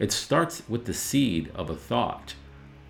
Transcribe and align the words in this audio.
it 0.00 0.10
starts 0.10 0.62
with 0.68 0.86
the 0.86 0.94
seed 0.94 1.52
of 1.54 1.70
a 1.70 1.76
thought 1.76 2.34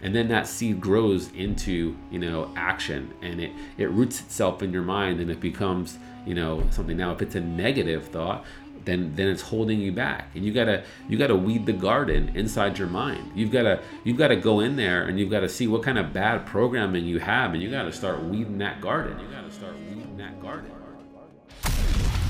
and 0.02 0.14
then 0.14 0.28
that 0.28 0.46
seed 0.46 0.80
grows 0.80 1.30
into 1.32 1.94
you 2.10 2.18
know 2.18 2.50
action 2.56 3.12
and 3.20 3.40
it 3.40 3.50
it 3.76 3.90
roots 3.90 4.20
itself 4.20 4.62
in 4.62 4.72
your 4.72 4.82
mind 4.82 5.20
and 5.20 5.30
it 5.30 5.40
becomes 5.40 5.98
you 6.26 6.34
know 6.34 6.66
something. 6.70 6.96
Now 6.96 7.12
if 7.12 7.20
it's 7.20 7.34
a 7.34 7.40
negative 7.40 8.08
thought 8.08 8.44
then 8.86 9.12
then 9.14 9.28
it's 9.28 9.42
holding 9.42 9.78
you 9.78 9.92
back 9.92 10.28
and 10.34 10.44
you 10.44 10.52
gotta 10.52 10.82
you 11.08 11.18
gotta 11.18 11.36
weed 11.36 11.66
the 11.66 11.72
garden 11.72 12.30
inside 12.34 12.78
your 12.78 12.88
mind. 12.88 13.30
You've 13.34 13.50
gotta 13.50 13.82
you've 14.04 14.16
gotta 14.16 14.36
go 14.36 14.60
in 14.60 14.76
there 14.76 15.04
and 15.04 15.18
you've 15.18 15.30
gotta 15.30 15.48
see 15.48 15.66
what 15.66 15.82
kind 15.82 15.98
of 15.98 16.12
bad 16.14 16.46
programming 16.46 17.04
you 17.04 17.18
have 17.18 17.52
and 17.52 17.62
you 17.62 17.70
gotta 17.70 17.92
start 17.92 18.22
weeding 18.24 18.58
that 18.58 18.80
garden. 18.80 19.18
You 19.20 19.28
gotta 19.28 19.52
start 19.52 19.74
weeding 19.78 20.16
that 20.16 20.40
garden. 20.40 20.70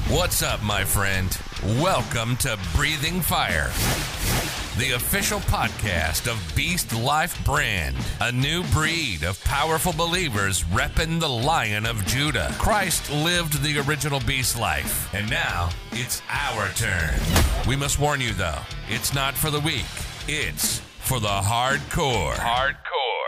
What's 0.09 0.43
up, 0.43 0.61
my 0.65 0.85
friend? 0.85 1.39
Welcome 1.81 2.37
to 2.39 2.59
Breathing 2.75 3.21
Fire, 3.21 3.71
the 4.79 4.93
official 4.93 5.41
podcast 5.41 6.31
of 6.31 6.41
Beast 6.55 6.95
Life 6.95 7.45
Brand, 7.45 7.97
a 8.21 8.31
new 8.31 8.63
breed 8.69 9.25
of 9.25 9.43
powerful 9.45 9.93
believers 9.93 10.63
repping 10.65 11.19
the 11.19 11.29
Lion 11.29 11.87
of 11.87 12.07
Judah. 12.07 12.55
Christ 12.59 13.11
lived 13.11 13.63
the 13.63 13.79
original 13.81 14.21
beast 14.21 14.59
life, 14.59 15.13
and 15.13 15.29
now 15.29 15.71
it's 15.93 16.23
our 16.29 16.69
turn. 16.71 17.19
We 17.69 17.77
must 17.77 17.99
warn 17.99 18.21
you, 18.21 18.33
though, 18.33 18.61
it's 18.89 19.13
not 19.13 19.35
for 19.35 19.51
the 19.51 19.61
weak, 19.61 19.85
it's 20.29 20.79
for 21.01 21.19
the 21.21 21.29
hardcore. 21.29 22.35
Hardcore. 22.35 22.77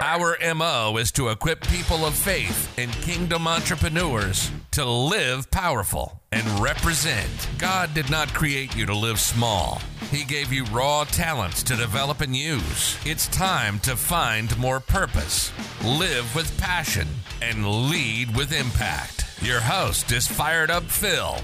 Our 0.02 0.36
MO 0.54 0.96
is 0.96 1.12
to 1.12 1.28
equip 1.28 1.66
people 1.66 2.06
of 2.06 2.14
faith 2.14 2.76
and 2.78 2.90
kingdom 2.92 3.46
entrepreneurs 3.46 4.50
to 4.72 4.84
live 4.84 5.50
powerful 5.50 6.20
and 6.32 6.46
represent. 6.58 7.48
God 7.58 7.92
did 7.92 8.10
not 8.10 8.32
create 8.32 8.74
you 8.74 8.86
to 8.86 8.96
live 8.96 9.20
small. 9.20 9.80
He 10.10 10.24
gave 10.24 10.52
you 10.52 10.64
raw 10.64 11.04
talents 11.04 11.62
to 11.64 11.76
develop 11.76 12.22
and 12.22 12.34
use. 12.34 12.98
It's 13.04 13.28
time 13.28 13.78
to 13.80 13.96
find 13.96 14.56
more 14.58 14.80
purpose, 14.80 15.52
live 15.84 16.34
with 16.34 16.58
passion, 16.58 17.06
and 17.42 17.90
lead 17.90 18.34
with 18.34 18.52
impact. 18.52 19.26
Your 19.42 19.60
host 19.60 20.10
is 20.10 20.26
Fired 20.26 20.70
Up 20.70 20.84
Phil, 20.84 21.36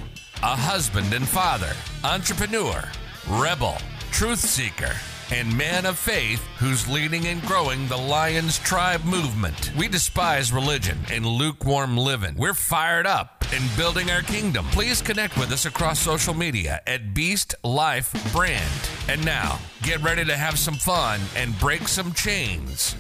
a 0.42 0.56
husband 0.56 1.12
and 1.12 1.28
father, 1.28 1.72
entrepreneur, 2.04 2.82
rebel, 3.28 3.76
truth 4.10 4.40
seeker 4.40 4.94
and 5.30 5.56
man 5.56 5.86
of 5.86 5.98
faith 5.98 6.42
who's 6.58 6.88
leading 6.88 7.26
and 7.26 7.42
growing 7.42 7.86
the 7.88 7.96
Lions 7.96 8.58
Tribe 8.58 9.04
movement. 9.04 9.72
We 9.76 9.88
despise 9.88 10.52
religion 10.52 10.98
and 11.10 11.26
lukewarm 11.26 11.96
living. 11.96 12.34
We're 12.36 12.54
fired 12.54 13.06
up 13.06 13.44
and 13.52 13.76
building 13.76 14.10
our 14.10 14.22
kingdom. 14.22 14.66
Please 14.66 15.02
connect 15.02 15.38
with 15.38 15.52
us 15.52 15.66
across 15.66 15.98
social 15.98 16.34
media 16.34 16.80
at 16.86 17.14
Beast 17.14 17.54
Life 17.62 18.32
Brand. 18.32 18.90
And 19.08 19.24
now, 19.24 19.58
get 19.82 20.02
ready 20.02 20.24
to 20.24 20.36
have 20.36 20.58
some 20.58 20.74
fun 20.74 21.20
and 21.36 21.58
break 21.58 21.88
some 21.88 22.12
chains 22.12 22.96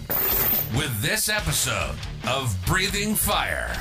with 0.76 1.00
this 1.02 1.28
episode 1.28 1.96
of 2.26 2.56
Breathing 2.66 3.14
Fire. 3.14 3.74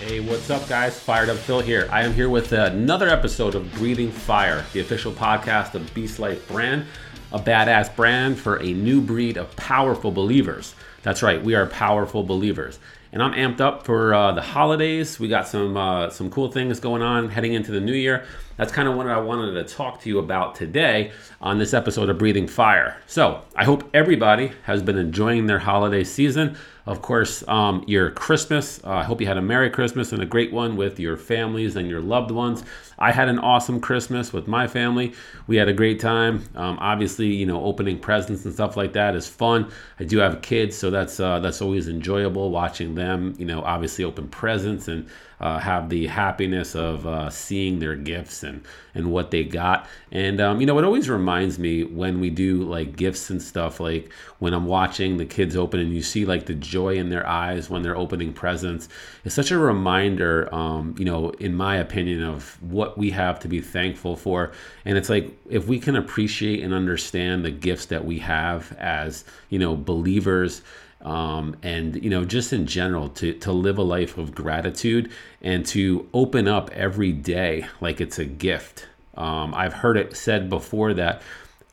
Hey, 0.00 0.18
what's 0.18 0.48
up, 0.48 0.66
guys? 0.66 0.98
Fired 0.98 1.28
Up 1.28 1.36
Phil 1.36 1.60
here. 1.60 1.86
I 1.92 2.04
am 2.04 2.14
here 2.14 2.30
with 2.30 2.52
another 2.52 3.10
episode 3.10 3.54
of 3.54 3.70
Breathing 3.74 4.10
Fire, 4.10 4.64
the 4.72 4.80
official 4.80 5.12
podcast 5.12 5.74
of 5.74 5.92
Beast 5.92 6.18
Life 6.18 6.48
Brand, 6.48 6.86
a 7.32 7.38
badass 7.38 7.94
brand 7.94 8.38
for 8.38 8.56
a 8.62 8.72
new 8.72 9.02
breed 9.02 9.36
of 9.36 9.54
powerful 9.56 10.10
believers. 10.10 10.74
That's 11.02 11.22
right, 11.22 11.44
we 11.44 11.54
are 11.54 11.66
powerful 11.66 12.22
believers. 12.22 12.78
And 13.12 13.22
I'm 13.22 13.34
amped 13.34 13.60
up 13.60 13.84
for 13.84 14.14
uh, 14.14 14.32
the 14.32 14.40
holidays. 14.40 15.20
We 15.20 15.28
got 15.28 15.46
some 15.46 15.76
uh, 15.76 16.08
some 16.08 16.30
cool 16.30 16.50
things 16.50 16.80
going 16.80 17.02
on 17.02 17.28
heading 17.28 17.52
into 17.52 17.70
the 17.70 17.80
new 17.80 17.92
year. 17.92 18.24
That's 18.60 18.72
kind 18.72 18.86
of 18.88 18.94
what 18.94 19.06
I 19.06 19.18
wanted 19.18 19.52
to 19.52 19.64
talk 19.64 20.02
to 20.02 20.10
you 20.10 20.18
about 20.18 20.54
today 20.54 21.12
on 21.40 21.56
this 21.56 21.72
episode 21.72 22.10
of 22.10 22.18
Breathing 22.18 22.46
Fire. 22.46 22.98
So 23.06 23.40
I 23.56 23.64
hope 23.64 23.88
everybody 23.94 24.52
has 24.64 24.82
been 24.82 24.98
enjoying 24.98 25.46
their 25.46 25.60
holiday 25.60 26.04
season 26.04 26.58
of 26.90 27.02
course, 27.02 27.46
um, 27.46 27.84
your 27.86 28.10
Christmas. 28.10 28.80
Uh, 28.82 28.90
I 28.90 29.04
hope 29.04 29.20
you 29.20 29.26
had 29.28 29.36
a 29.36 29.42
Merry 29.42 29.70
Christmas 29.70 30.12
and 30.12 30.22
a 30.22 30.26
great 30.26 30.52
one 30.52 30.76
with 30.76 30.98
your 30.98 31.16
families 31.16 31.76
and 31.76 31.88
your 31.88 32.00
loved 32.00 32.32
ones. 32.32 32.64
I 32.98 33.12
had 33.12 33.28
an 33.28 33.38
awesome 33.38 33.80
Christmas 33.80 34.32
with 34.32 34.48
my 34.48 34.66
family. 34.66 35.12
We 35.46 35.54
had 35.56 35.68
a 35.68 35.72
great 35.72 36.00
time. 36.00 36.42
Um, 36.56 36.78
obviously, 36.80 37.28
you 37.28 37.46
know, 37.46 37.64
opening 37.64 37.98
presents 37.98 38.44
and 38.44 38.52
stuff 38.52 38.76
like 38.76 38.92
that 38.94 39.14
is 39.14 39.28
fun. 39.28 39.70
I 40.00 40.04
do 40.04 40.18
have 40.18 40.42
kids, 40.42 40.76
so 40.76 40.90
that's 40.90 41.20
uh, 41.20 41.38
that's 41.38 41.62
always 41.62 41.86
enjoyable 41.86 42.50
watching 42.50 42.96
them. 42.96 43.34
You 43.38 43.46
know, 43.46 43.62
obviously 43.62 44.04
open 44.04 44.28
presents 44.28 44.88
and 44.88 45.06
uh, 45.40 45.58
have 45.58 45.88
the 45.88 46.06
happiness 46.06 46.74
of 46.74 47.06
uh, 47.06 47.30
seeing 47.30 47.78
their 47.78 47.96
gifts 47.96 48.42
and 48.42 48.62
and 48.94 49.12
what 49.12 49.30
they 49.30 49.44
got. 49.44 49.88
And 50.12 50.40
um, 50.40 50.60
you 50.60 50.66
know, 50.66 50.78
it 50.78 50.84
always 50.84 51.08
reminds 51.08 51.58
me 51.58 51.84
when 51.84 52.20
we 52.20 52.30
do 52.30 52.62
like 52.64 52.96
gifts 52.96 53.30
and 53.30 53.40
stuff, 53.40 53.80
like 53.80 54.12
when 54.38 54.52
I'm 54.52 54.66
watching 54.66 55.16
the 55.16 55.24
kids 55.24 55.56
open 55.56 55.80
and 55.80 55.94
you 55.94 56.02
see 56.02 56.24
like 56.24 56.46
the 56.46 56.54
joy 56.54 56.96
in 56.96 57.08
their 57.08 57.26
eyes 57.26 57.70
when 57.70 57.82
they're 57.82 57.96
opening 57.96 58.32
presents. 58.32 58.88
It's 59.24 59.34
such 59.34 59.50
a 59.50 59.58
reminder, 59.58 60.52
um, 60.54 60.94
you 60.98 61.04
know, 61.04 61.30
in 61.30 61.54
my 61.54 61.76
opinion, 61.76 62.22
of 62.22 62.60
what 62.62 62.98
we 62.98 63.10
have 63.10 63.40
to 63.40 63.48
be 63.48 63.60
thankful 63.60 64.16
for. 64.16 64.52
And 64.84 64.98
it's 64.98 65.08
like 65.08 65.36
if 65.48 65.66
we 65.66 65.78
can 65.78 65.96
appreciate 65.96 66.62
and 66.62 66.74
understand 66.74 67.44
the 67.44 67.50
gifts 67.50 67.86
that 67.86 68.04
we 68.04 68.18
have 68.18 68.76
as 68.78 69.24
you 69.48 69.58
know 69.58 69.76
believers 69.76 70.62
um, 71.02 71.56
and 71.62 72.02
you 72.02 72.10
know 72.10 72.24
just 72.24 72.52
in 72.52 72.66
general 72.66 73.08
to 73.08 73.32
to 73.34 73.52
live 73.52 73.78
a 73.78 73.82
life 73.82 74.18
of 74.18 74.34
gratitude 74.34 75.10
and 75.40 75.64
to 75.66 76.08
open 76.12 76.46
up 76.46 76.70
every 76.72 77.12
day 77.12 77.66
like 77.80 78.00
it's 78.00 78.18
a 78.18 78.24
gift. 78.24 78.86
Um, 79.16 79.54
i've 79.54 79.74
heard 79.74 79.96
it 79.96 80.16
said 80.16 80.48
before 80.48 80.94
that 80.94 81.22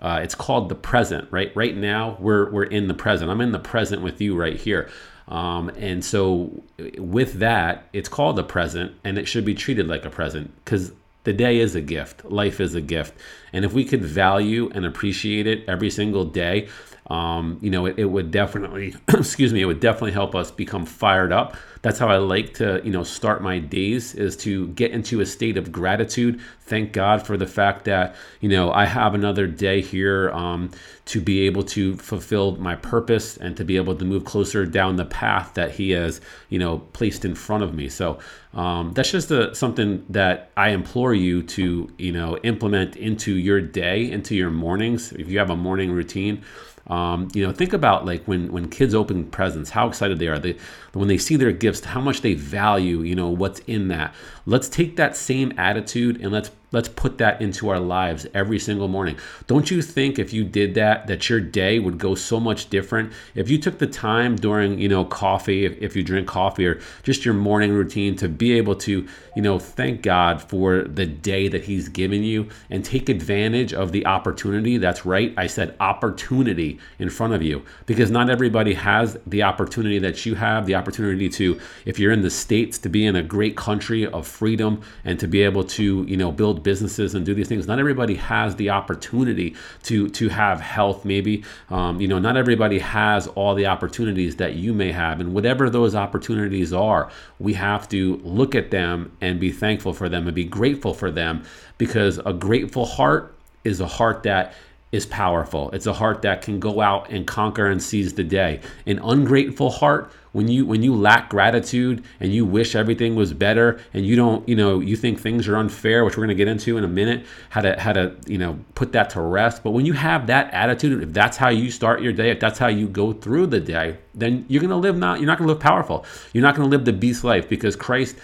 uh, 0.01 0.19
it's 0.21 0.35
called 0.35 0.69
the 0.69 0.75
present 0.75 1.27
right? 1.31 1.55
Right 1.55 1.75
now 1.75 2.17
we're 2.19 2.49
we're 2.51 2.63
in 2.63 2.87
the 2.87 2.93
present. 2.93 3.31
I'm 3.31 3.41
in 3.41 3.51
the 3.51 3.59
present 3.59 4.01
with 4.01 4.21
you 4.21 4.35
right 4.35 4.55
here. 4.55 4.89
Um, 5.27 5.69
and 5.69 6.05
so 6.05 6.63
with 6.97 7.33
that 7.39 7.87
it's 7.93 8.09
called 8.09 8.37
the 8.37 8.43
present 8.43 8.93
and 9.03 9.17
it 9.17 9.27
should 9.27 9.43
be 9.43 9.55
treated 9.55 9.87
like 9.87 10.05
a 10.05 10.09
present 10.09 10.53
because 10.63 10.93
the 11.27 11.33
day 11.33 11.59
is 11.59 11.75
a 11.75 11.81
gift. 11.81 12.23
Life 12.23 12.61
is 12.61 12.73
a 12.73 12.79
gift. 12.79 13.13
And 13.51 13.65
if 13.65 13.73
we 13.73 13.83
could 13.83 14.01
value 14.01 14.71
and 14.73 14.85
appreciate 14.85 15.45
it 15.45 15.67
every 15.67 15.89
single 15.89 16.23
day 16.23 16.69
um, 17.07 17.57
you 17.61 17.69
know, 17.69 17.85
it, 17.85 17.97
it 17.97 18.05
would 18.05 18.31
definitely, 18.31 18.95
excuse 19.07 19.53
me, 19.53 19.61
it 19.61 19.65
would 19.65 19.79
definitely 19.79 20.11
help 20.11 20.35
us 20.35 20.51
become 20.51 20.85
fired 20.85 21.31
up. 21.31 21.55
That's 21.81 21.99
how 21.99 22.09
I 22.09 22.17
like 22.17 22.55
to, 22.55 22.81
you 22.83 22.91
know, 22.91 23.03
start 23.03 23.41
my 23.41 23.59
days 23.59 24.13
is 24.13 24.35
to 24.37 24.67
get 24.69 24.91
into 24.91 25.21
a 25.21 25.25
state 25.25 25.55
of 25.55 25.71
gratitude. 25.71 26.41
Thank 26.61 26.91
God 26.91 27.25
for 27.25 27.37
the 27.37 27.45
fact 27.45 27.85
that, 27.85 28.15
you 28.41 28.49
know, 28.49 28.73
I 28.73 28.85
have 28.85 29.13
another 29.13 29.47
day 29.47 29.79
here 29.79 30.31
um, 30.31 30.71
to 31.05 31.21
be 31.21 31.45
able 31.45 31.63
to 31.63 31.95
fulfill 31.95 32.57
my 32.57 32.75
purpose 32.75 33.37
and 33.37 33.55
to 33.55 33.63
be 33.63 33.77
able 33.77 33.95
to 33.95 34.03
move 34.03 34.25
closer 34.25 34.65
down 34.65 34.97
the 34.97 35.05
path 35.05 35.53
that 35.53 35.71
He 35.71 35.91
has, 35.91 36.19
you 36.49 36.59
know, 36.59 36.79
placed 36.79 37.23
in 37.23 37.35
front 37.35 37.63
of 37.63 37.73
me. 37.73 37.87
So 37.87 38.19
um, 38.53 38.91
that's 38.93 39.11
just 39.11 39.31
a, 39.31 39.55
something 39.55 40.03
that 40.09 40.51
I 40.57 40.71
implore 40.71 41.13
you 41.13 41.43
to, 41.43 41.89
you 41.97 42.11
know, 42.11 42.37
implement 42.39 42.97
into 42.97 43.33
your 43.35 43.61
day, 43.61 44.11
into 44.11 44.35
your 44.35 44.49
mornings. 44.49 45.13
If 45.13 45.29
you 45.29 45.37
have 45.39 45.51
a 45.51 45.55
morning 45.55 45.91
routine, 45.91 46.43
um, 46.87 47.27
you 47.33 47.45
know, 47.45 47.51
think 47.51 47.73
about 47.73 48.05
like 48.05 48.23
when 48.25 48.51
when 48.51 48.69
kids 48.69 48.95
open 48.95 49.25
presents, 49.25 49.69
how 49.69 49.87
excited 49.87 50.19
they 50.19 50.27
are. 50.27 50.39
They 50.39 50.57
when 50.93 51.07
they 51.07 51.17
see 51.17 51.35
their 51.35 51.51
gifts, 51.51 51.83
how 51.83 51.99
much 51.99 52.21
they 52.21 52.33
value, 52.33 53.01
you 53.01 53.15
know, 53.15 53.29
what's 53.29 53.59
in 53.61 53.89
that. 53.89 54.13
Let's 54.47 54.69
take 54.69 54.95
that 54.95 55.17
same 55.17 55.53
attitude 55.57 56.21
and 56.21 56.31
let's 56.31 56.51
let's 56.71 56.89
put 56.89 57.17
that 57.17 57.41
into 57.41 57.69
our 57.69 57.79
lives 57.79 58.27
every 58.33 58.59
single 58.59 58.87
morning. 58.87 59.17
Don't 59.47 59.71
you 59.71 59.81
think 59.81 60.19
if 60.19 60.33
you 60.33 60.43
did 60.43 60.75
that 60.75 61.07
that 61.07 61.29
your 61.29 61.39
day 61.39 61.79
would 61.79 61.97
go 61.97 62.15
so 62.15 62.39
much 62.39 62.69
different? 62.69 63.13
If 63.35 63.49
you 63.49 63.57
took 63.57 63.77
the 63.77 63.87
time 63.87 64.35
during, 64.35 64.79
you 64.79 64.89
know, 64.89 65.05
coffee, 65.05 65.65
if, 65.65 65.77
if 65.81 65.95
you 65.95 66.03
drink 66.03 66.27
coffee 66.27 66.65
or 66.65 66.81
just 67.03 67.23
your 67.23 67.33
morning 67.33 67.71
routine 67.71 68.15
to 68.17 68.27
be 68.27 68.53
able 68.53 68.75
to, 68.75 69.07
you 69.35 69.41
know, 69.41 69.59
thank 69.59 70.01
God 70.01 70.41
for 70.41 70.81
the 70.83 71.05
day 71.05 71.47
that 71.47 71.63
he's 71.63 71.87
given 71.87 72.23
you 72.23 72.49
and 72.69 72.83
take 72.83 73.07
advantage 73.07 73.73
of 73.73 73.91
the 73.91 74.05
opportunity. 74.05 74.77
That's 74.77 75.05
right. 75.05 75.33
I 75.37 75.47
said 75.47 75.75
opportunity 75.79 76.79
in 76.99 77.09
front 77.09 77.33
of 77.33 77.41
you 77.41 77.63
because 77.85 78.11
not 78.11 78.29
everybody 78.29 78.73
has 78.73 79.17
the 79.25 79.43
opportunity 79.43 79.99
that 79.99 80.25
you 80.25 80.35
have, 80.35 80.65
the 80.65 80.75
opportunity 80.75 81.29
to 81.29 81.59
if 81.85 81.97
you're 81.97 82.11
in 82.11 82.21
the 82.21 82.29
states 82.29 82.77
to 82.79 82.89
be 82.89 83.05
in 83.05 83.15
a 83.15 83.23
great 83.23 83.55
country 83.55 84.05
of 84.05 84.27
freedom 84.37 84.81
and 85.03 85.19
to 85.19 85.27
be 85.27 85.41
able 85.41 85.63
to, 85.63 86.05
you 86.07 86.15
know, 86.15 86.31
build 86.31 86.63
businesses 86.63 87.15
and 87.15 87.25
do 87.25 87.33
these 87.33 87.47
things. 87.47 87.67
Not 87.67 87.79
everybody 87.79 88.15
has 88.15 88.55
the 88.55 88.69
opportunity 88.69 89.55
to 89.83 90.09
to 90.09 90.29
have 90.29 90.61
health. 90.61 91.05
Maybe 91.05 91.43
um, 91.69 91.99
you 91.99 92.07
know, 92.07 92.19
not 92.19 92.37
everybody 92.37 92.79
has 92.79 93.27
all 93.27 93.55
the 93.55 93.65
opportunities 93.65 94.35
that 94.37 94.55
you 94.55 94.73
may 94.73 94.91
have, 94.91 95.19
and 95.19 95.33
whatever 95.33 95.69
those 95.69 95.95
opportunities 95.95 96.71
are, 96.73 97.09
we 97.39 97.53
have 97.53 97.89
to 97.89 98.17
look 98.23 98.55
at 98.55 98.71
them 98.71 99.11
and 99.21 99.39
be 99.39 99.51
thankful 99.51 99.93
for 99.93 100.07
them 100.09 100.27
and 100.27 100.35
be 100.35 100.45
grateful 100.45 100.93
for 100.93 101.11
them 101.11 101.43
because 101.77 102.19
a 102.25 102.33
grateful 102.33 102.85
heart 102.85 103.33
is 103.63 103.81
a 103.81 103.87
heart 103.87 104.23
that 104.23 104.53
is 104.91 105.05
powerful. 105.05 105.69
It's 105.71 105.85
a 105.85 105.93
heart 105.93 106.21
that 106.21 106.41
can 106.41 106.59
go 106.59 106.79
out 106.79 107.09
and 107.09 107.27
conquer 107.27 107.67
and 107.67 107.81
seize 107.81 108.13
the 108.13 108.23
day. 108.23 108.61
An 108.85 108.99
ungrateful 108.99 109.69
heart, 109.69 110.11
when 110.31 110.47
you 110.47 110.65
when 110.65 110.83
you 110.83 110.95
lack 110.95 111.29
gratitude 111.29 112.03
and 112.19 112.33
you 112.33 112.45
wish 112.45 112.75
everything 112.75 113.15
was 113.15 113.33
better 113.33 113.79
and 113.93 114.05
you 114.05 114.15
don't, 114.15 114.47
you 114.47 114.55
know, 114.55 114.79
you 114.79 114.95
think 114.95 115.19
things 115.19 115.47
are 115.47 115.57
unfair, 115.57 116.05
which 116.05 116.15
we're 116.15 116.25
going 116.25 116.29
to 116.29 116.35
get 116.35 116.47
into 116.47 116.77
in 116.77 116.83
a 116.83 116.87
minute, 116.87 117.25
how 117.49 117.61
to 117.61 117.79
how 117.79 117.91
to, 117.91 118.15
you 118.27 118.37
know, 118.37 118.59
put 118.75 118.91
that 118.91 119.09
to 119.11 119.21
rest. 119.21 119.63
But 119.63 119.71
when 119.71 119.85
you 119.85 119.93
have 119.93 120.27
that 120.27 120.53
attitude, 120.53 121.01
if 121.01 121.11
that's 121.11 121.37
how 121.37 121.49
you 121.49 121.71
start 121.71 122.01
your 122.01 122.13
day, 122.13 122.29
if 122.29 122.39
that's 122.39 122.59
how 122.59 122.67
you 122.67 122.87
go 122.87 123.13
through 123.13 123.47
the 123.47 123.59
day, 123.59 123.97
then 124.13 124.45
you're 124.47 124.61
going 124.61 124.69
to 124.69 124.75
live 124.75 124.97
not 124.97 125.19
you're 125.19 125.27
not 125.27 125.37
going 125.37 125.47
to 125.47 125.53
live 125.53 125.61
powerful. 125.61 126.05
You're 126.33 126.43
not 126.43 126.55
going 126.55 126.69
to 126.69 126.75
live 126.75 126.85
the 126.85 126.93
beast 126.93 127.23
life 127.23 127.49
because 127.49 127.75
Christ 127.75 128.17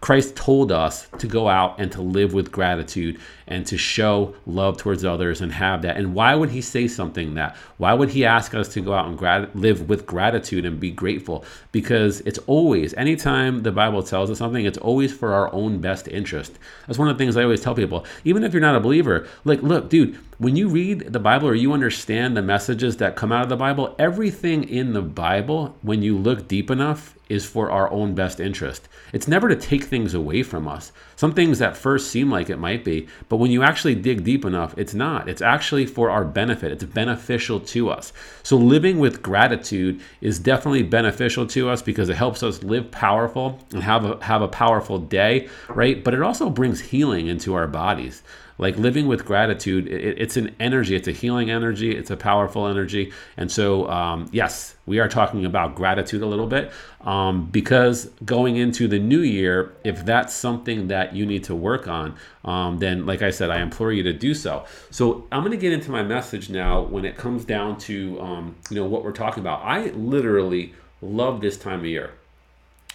Christ 0.00 0.36
told 0.36 0.70
us 0.70 1.08
to 1.18 1.26
go 1.26 1.48
out 1.48 1.80
and 1.80 1.90
to 1.92 2.00
live 2.00 2.32
with 2.32 2.52
gratitude 2.52 3.18
and 3.48 3.66
to 3.66 3.76
show 3.76 4.34
love 4.46 4.76
towards 4.76 5.04
others 5.04 5.40
and 5.40 5.50
have 5.52 5.82
that. 5.82 5.96
And 5.96 6.14
why 6.14 6.36
would 6.36 6.50
he 6.50 6.60
say 6.60 6.86
something 6.86 7.34
that? 7.34 7.56
Why 7.78 7.92
would 7.92 8.10
he 8.10 8.24
ask 8.24 8.54
us 8.54 8.68
to 8.74 8.80
go 8.80 8.92
out 8.92 9.08
and 9.08 9.18
grat- 9.18 9.56
live 9.56 9.88
with 9.88 10.06
gratitude 10.06 10.64
and 10.64 10.78
be 10.78 10.92
grateful? 10.92 11.44
Because 11.72 12.20
it's 12.20 12.38
always, 12.46 12.94
anytime 12.94 13.64
the 13.64 13.72
Bible 13.72 14.04
tells 14.04 14.30
us 14.30 14.38
something, 14.38 14.64
it's 14.64 14.78
always 14.78 15.12
for 15.12 15.32
our 15.32 15.52
own 15.52 15.80
best 15.80 16.06
interest. 16.06 16.56
That's 16.86 16.98
one 16.98 17.08
of 17.08 17.18
the 17.18 17.24
things 17.24 17.36
I 17.36 17.42
always 17.42 17.60
tell 17.60 17.74
people. 17.74 18.06
Even 18.24 18.44
if 18.44 18.52
you're 18.52 18.60
not 18.60 18.76
a 18.76 18.80
believer, 18.80 19.26
like, 19.44 19.62
look, 19.62 19.90
dude, 19.90 20.16
when 20.38 20.54
you 20.54 20.68
read 20.68 21.12
the 21.12 21.20
Bible 21.20 21.48
or 21.48 21.54
you 21.54 21.72
understand 21.72 22.36
the 22.36 22.42
messages 22.42 22.98
that 22.98 23.16
come 23.16 23.32
out 23.32 23.42
of 23.42 23.48
the 23.48 23.56
Bible, 23.56 23.96
everything 23.98 24.68
in 24.68 24.92
the 24.92 25.02
Bible, 25.02 25.76
when 25.82 26.02
you 26.02 26.16
look 26.16 26.46
deep 26.46 26.70
enough, 26.70 27.13
is 27.34 27.44
for 27.44 27.70
our 27.70 27.90
own 27.90 28.14
best 28.14 28.38
interest. 28.38 28.88
It's 29.12 29.26
never 29.26 29.48
to 29.48 29.56
take 29.56 29.84
things 29.84 30.14
away 30.14 30.44
from 30.44 30.68
us. 30.68 30.92
Some 31.16 31.34
things 31.34 31.60
at 31.60 31.76
first 31.76 32.10
seem 32.10 32.30
like 32.30 32.48
it 32.48 32.58
might 32.58 32.84
be, 32.84 33.08
but 33.28 33.36
when 33.36 33.50
you 33.50 33.62
actually 33.62 33.96
dig 33.96 34.22
deep 34.22 34.44
enough, 34.44 34.76
it's 34.78 34.94
not. 34.94 35.28
It's 35.28 35.42
actually 35.42 35.86
for 35.86 36.10
our 36.10 36.24
benefit. 36.24 36.70
It's 36.70 36.84
beneficial 36.84 37.58
to 37.60 37.90
us. 37.90 38.12
So 38.42 38.56
living 38.56 38.98
with 38.98 39.22
gratitude 39.22 40.00
is 40.20 40.38
definitely 40.38 40.84
beneficial 40.84 41.46
to 41.48 41.68
us 41.68 41.82
because 41.82 42.08
it 42.08 42.16
helps 42.16 42.42
us 42.42 42.62
live 42.62 42.90
powerful 42.90 43.58
and 43.72 43.82
have 43.82 44.04
a 44.04 44.24
have 44.24 44.42
a 44.42 44.48
powerful 44.48 44.98
day, 44.98 45.48
right? 45.68 46.02
But 46.02 46.14
it 46.14 46.22
also 46.22 46.48
brings 46.50 46.80
healing 46.80 47.26
into 47.26 47.54
our 47.54 47.66
bodies 47.66 48.22
like 48.58 48.76
living 48.76 49.06
with 49.06 49.24
gratitude 49.24 49.88
it, 49.88 50.18
it's 50.18 50.36
an 50.36 50.54
energy 50.60 50.94
it's 50.94 51.08
a 51.08 51.12
healing 51.12 51.50
energy 51.50 51.94
it's 51.96 52.10
a 52.10 52.16
powerful 52.16 52.66
energy. 52.66 53.12
And 53.36 53.50
so 53.50 53.88
um, 53.88 54.28
yes 54.32 54.76
we 54.86 54.98
are 54.98 55.08
talking 55.08 55.44
about 55.44 55.74
gratitude 55.74 56.22
a 56.22 56.26
little 56.26 56.46
bit 56.46 56.72
um, 57.00 57.46
because 57.46 58.06
going 58.24 58.56
into 58.56 58.88
the 58.88 58.98
new 58.98 59.20
year 59.20 59.74
if 59.84 60.04
that's 60.04 60.34
something 60.34 60.88
that 60.88 61.14
you 61.14 61.26
need 61.26 61.44
to 61.44 61.54
work 61.54 61.88
on 61.88 62.16
um, 62.44 62.78
then 62.78 63.06
like 63.06 63.22
i 63.22 63.30
said 63.30 63.50
i 63.50 63.60
implore 63.60 63.92
you 63.92 64.02
to 64.02 64.12
do 64.12 64.34
so. 64.34 64.64
So 64.90 65.26
i'm 65.32 65.40
going 65.40 65.52
to 65.52 65.56
get 65.56 65.72
into 65.72 65.90
my 65.90 66.02
message 66.02 66.50
now 66.50 66.82
when 66.82 67.04
it 67.04 67.16
comes 67.16 67.44
down 67.44 67.78
to 67.78 68.20
um, 68.20 68.56
you 68.70 68.76
know 68.76 68.86
what 68.86 69.04
we're 69.04 69.12
talking 69.12 69.40
about. 69.40 69.62
I 69.64 69.86
literally 69.90 70.74
love 71.02 71.40
this 71.40 71.56
time 71.56 71.80
of 71.80 71.86
year. 71.86 72.12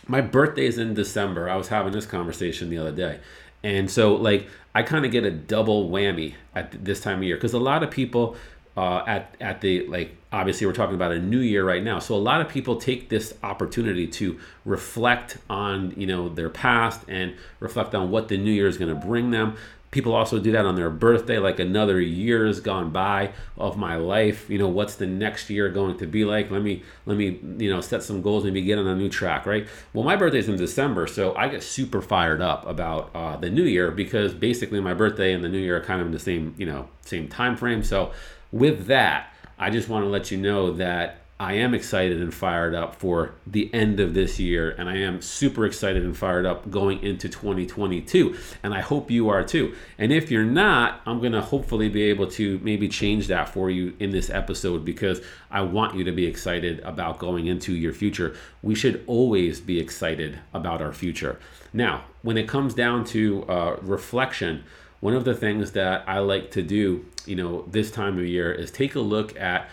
My 0.07 0.21
birthday 0.21 0.65
is 0.65 0.77
in 0.77 0.93
december. 0.93 1.49
I 1.49 1.55
was 1.55 1.67
having 1.67 1.91
this 1.91 2.05
conversation 2.05 2.69
the 2.69 2.77
other 2.77 2.91
day. 2.91 3.19
And 3.63 3.91
so, 3.91 4.15
like, 4.15 4.47
I 4.73 4.83
kind 4.83 5.05
of 5.05 5.11
get 5.11 5.23
a 5.23 5.31
double 5.31 5.89
whammy 5.89 6.35
at 6.55 6.83
this 6.83 7.01
time 7.01 7.19
of 7.19 7.23
year 7.23 7.35
because 7.35 7.53
a 7.53 7.59
lot 7.59 7.83
of 7.83 7.91
people 7.91 8.35
uh, 8.77 9.03
at 9.07 9.35
at 9.41 9.61
the 9.61 9.85
like 9.87 10.15
obviously 10.31 10.65
we're 10.65 10.73
talking 10.73 10.95
about 10.95 11.11
a 11.11 11.19
new 11.19 11.39
year 11.39 11.65
right 11.65 11.83
now 11.83 11.99
so 11.99 12.15
a 12.15 12.17
lot 12.17 12.39
of 12.39 12.47
people 12.47 12.75
take 12.77 13.09
this 13.09 13.33
opportunity 13.43 14.07
to 14.07 14.39
reflect 14.63 15.37
on 15.49 15.91
you 15.97 16.05
know 16.05 16.29
their 16.29 16.49
past 16.49 17.01
and 17.07 17.35
reflect 17.59 17.95
on 17.95 18.09
what 18.11 18.27
the 18.27 18.37
new 18.37 18.51
year 18.51 18.67
is 18.67 18.77
going 18.77 18.93
to 18.93 19.07
bring 19.07 19.31
them 19.31 19.57
people 19.91 20.13
also 20.13 20.39
do 20.39 20.51
that 20.51 20.65
on 20.65 20.75
their 20.75 20.89
birthday 20.89 21.39
like 21.39 21.59
another 21.59 21.99
year 21.99 22.45
has 22.45 22.59
gone 22.59 22.91
by 22.91 23.31
of 23.57 23.77
my 23.77 23.95
life. 23.95 24.49
You 24.49 24.59
know 24.59 24.67
what's 24.67 24.95
the 24.95 25.07
next 25.07 25.49
year 25.49 25.69
going 25.69 25.97
to 25.97 26.07
be 26.07 26.25
like? 26.25 26.51
Let 26.51 26.61
me 26.61 26.83
let 27.05 27.17
me 27.17 27.39
you 27.57 27.69
know 27.69 27.81
set 27.81 28.03
some 28.03 28.21
goals 28.21 28.43
maybe 28.43 28.61
get 28.61 28.77
on 28.77 28.87
a 28.87 28.95
new 28.95 29.09
track 29.09 29.45
right? 29.45 29.67
Well 29.93 30.03
my 30.03 30.15
birthday 30.15 30.39
is 30.39 30.49
in 30.49 30.57
december 30.57 31.07
so 31.07 31.35
i 31.35 31.47
get 31.47 31.63
super 31.63 32.01
fired 32.01 32.41
up 32.41 32.65
about 32.67 33.09
uh, 33.15 33.37
the 33.37 33.49
new 33.49 33.63
year 33.63 33.91
because 33.91 34.33
basically 34.33 34.79
my 34.79 34.93
birthday 34.93 35.33
and 35.33 35.43
the 35.43 35.49
new 35.49 35.57
year 35.57 35.77
are 35.77 35.83
kind 35.83 36.01
of 36.01 36.07
in 36.07 36.13
the 36.13 36.19
same 36.19 36.53
you 36.57 36.65
know 36.65 36.87
same 37.05 37.27
time 37.27 37.55
frame 37.55 37.83
so 37.83 38.11
with 38.51 38.87
that 38.87 39.33
i 39.57 39.69
just 39.69 39.89
want 39.89 40.03
to 40.03 40.09
let 40.09 40.29
you 40.31 40.37
know 40.37 40.71
that 40.71 41.21
I 41.41 41.53
am 41.53 41.73
excited 41.73 42.21
and 42.21 42.33
fired 42.33 42.75
up 42.75 42.95
for 42.95 43.35
the 43.47 43.73
end 43.73 44.01
of 44.01 44.13
this 44.13 44.39
year, 44.39 44.71
and 44.71 44.89
I 44.89 44.97
am 44.97 45.21
super 45.21 45.65
excited 45.65 46.03
and 46.03 46.15
fired 46.15 46.45
up 46.45 46.69
going 46.69 47.01
into 47.01 47.29
2022. 47.29 48.35
And 48.61 48.73
I 48.73 48.81
hope 48.81 49.09
you 49.09 49.29
are 49.29 49.41
too. 49.41 49.73
And 49.97 50.11
if 50.11 50.29
you're 50.29 50.43
not, 50.43 50.99
I'm 51.05 51.21
to 51.31 51.41
hopefully 51.41 51.87
be 51.87 52.03
able 52.03 52.27
to 52.31 52.59
maybe 52.61 52.89
change 52.89 53.27
that 53.27 53.47
for 53.47 53.69
you 53.69 53.95
in 53.99 54.09
this 54.09 54.29
episode 54.29 54.83
because 54.83 55.21
I 55.49 55.61
want 55.61 55.95
you 55.95 56.03
to 56.03 56.11
be 56.11 56.25
excited 56.25 56.81
about 56.81 57.19
going 57.19 57.47
into 57.47 57.73
your 57.73 57.93
future. 57.93 58.35
We 58.61 58.75
should 58.75 59.01
always 59.07 59.61
be 59.61 59.79
excited 59.79 60.39
about 60.53 60.81
our 60.81 60.91
future. 60.91 61.39
Now, 61.71 62.03
when 62.21 62.37
it 62.37 62.49
comes 62.49 62.73
down 62.73 63.05
to 63.05 63.45
uh, 63.45 63.77
reflection, 63.81 64.65
one 64.99 65.13
of 65.13 65.23
the 65.23 65.35
things 65.35 65.71
that 65.71 66.03
I 66.05 66.19
like 66.19 66.51
to 66.51 66.61
do, 66.61 67.05
you 67.25 67.37
know, 67.37 67.61
this 67.61 67.91
time 67.91 68.19
of 68.19 68.25
year 68.25 68.51
is 68.51 68.71
take 68.71 68.95
a 68.95 68.99
look 68.99 69.39
at 69.39 69.69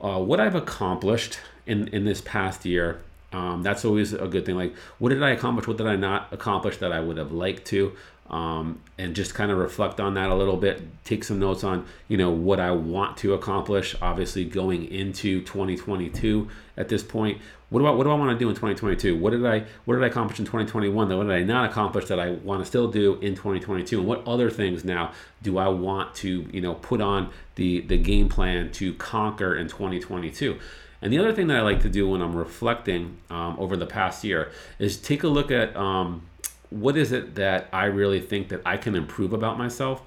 uh, 0.00 0.18
what 0.18 0.40
I've 0.40 0.54
accomplished 0.54 1.38
in 1.66 1.88
in 1.88 2.04
this 2.04 2.20
past 2.20 2.64
year. 2.64 3.00
Um, 3.32 3.62
that's 3.62 3.84
always 3.84 4.12
a 4.12 4.26
good 4.26 4.44
thing. 4.44 4.56
Like, 4.56 4.74
what 4.98 5.10
did 5.10 5.22
I 5.22 5.30
accomplish? 5.30 5.68
What 5.68 5.76
did 5.76 5.86
I 5.86 5.94
not 5.94 6.32
accomplish 6.32 6.78
that 6.78 6.90
I 6.90 6.98
would 7.00 7.16
have 7.16 7.30
liked 7.30 7.64
to? 7.68 7.92
Um, 8.30 8.80
and 8.96 9.16
just 9.16 9.34
kind 9.34 9.50
of 9.50 9.58
reflect 9.58 9.98
on 9.98 10.14
that 10.14 10.30
a 10.30 10.34
little 10.34 10.56
bit. 10.56 10.82
Take 11.04 11.24
some 11.24 11.40
notes 11.40 11.64
on, 11.64 11.84
you 12.06 12.16
know, 12.16 12.30
what 12.30 12.60
I 12.60 12.70
want 12.70 13.16
to 13.18 13.34
accomplish. 13.34 13.96
Obviously, 14.00 14.44
going 14.44 14.84
into 14.84 15.40
2022 15.40 16.48
at 16.76 16.88
this 16.88 17.02
point, 17.02 17.38
what 17.70 17.80
do 17.80 17.86
I 17.86 17.90
what 17.90 18.04
do 18.04 18.10
I 18.10 18.14
want 18.14 18.36
to 18.36 18.38
do 18.38 18.48
in 18.48 18.54
2022? 18.54 19.16
What 19.16 19.30
did 19.30 19.46
I 19.46 19.64
what 19.84 19.94
did 19.94 20.04
I 20.04 20.08
accomplish 20.08 20.38
in 20.38 20.44
2021? 20.44 21.08
That 21.08 21.16
what 21.16 21.24
did 21.28 21.32
I 21.32 21.42
not 21.42 21.70
accomplish 21.70 22.06
that 22.06 22.18
I 22.18 22.32
want 22.32 22.62
to 22.62 22.66
still 22.66 22.88
do 22.88 23.14
in 23.16 23.34
2022? 23.34 23.98
And 23.98 24.06
what 24.06 24.26
other 24.26 24.50
things 24.50 24.84
now 24.84 25.12
do 25.42 25.56
I 25.56 25.68
want 25.68 26.14
to 26.16 26.48
you 26.52 26.60
know 26.60 26.74
put 26.74 27.00
on 27.00 27.30
the 27.54 27.80
the 27.80 27.96
game 27.96 28.28
plan 28.28 28.72
to 28.72 28.94
conquer 28.94 29.54
in 29.56 29.68
2022? 29.68 30.58
And 31.02 31.12
the 31.12 31.18
other 31.18 31.32
thing 31.32 31.46
that 31.46 31.56
I 31.56 31.62
like 31.62 31.80
to 31.82 31.88
do 31.88 32.08
when 32.10 32.20
I'm 32.20 32.36
reflecting 32.36 33.18
um, 33.30 33.56
over 33.58 33.76
the 33.76 33.86
past 33.86 34.22
year 34.22 34.50
is 34.78 34.98
take 34.98 35.22
a 35.22 35.28
look 35.28 35.50
at 35.50 35.74
um, 35.76 36.22
what 36.70 36.96
is 36.96 37.12
it 37.12 37.34
that 37.34 37.68
I 37.72 37.86
really 37.86 38.20
think 38.20 38.48
that 38.48 38.62
I 38.64 38.76
can 38.76 38.94
improve 38.96 39.32
about 39.32 39.58
myself. 39.58 40.02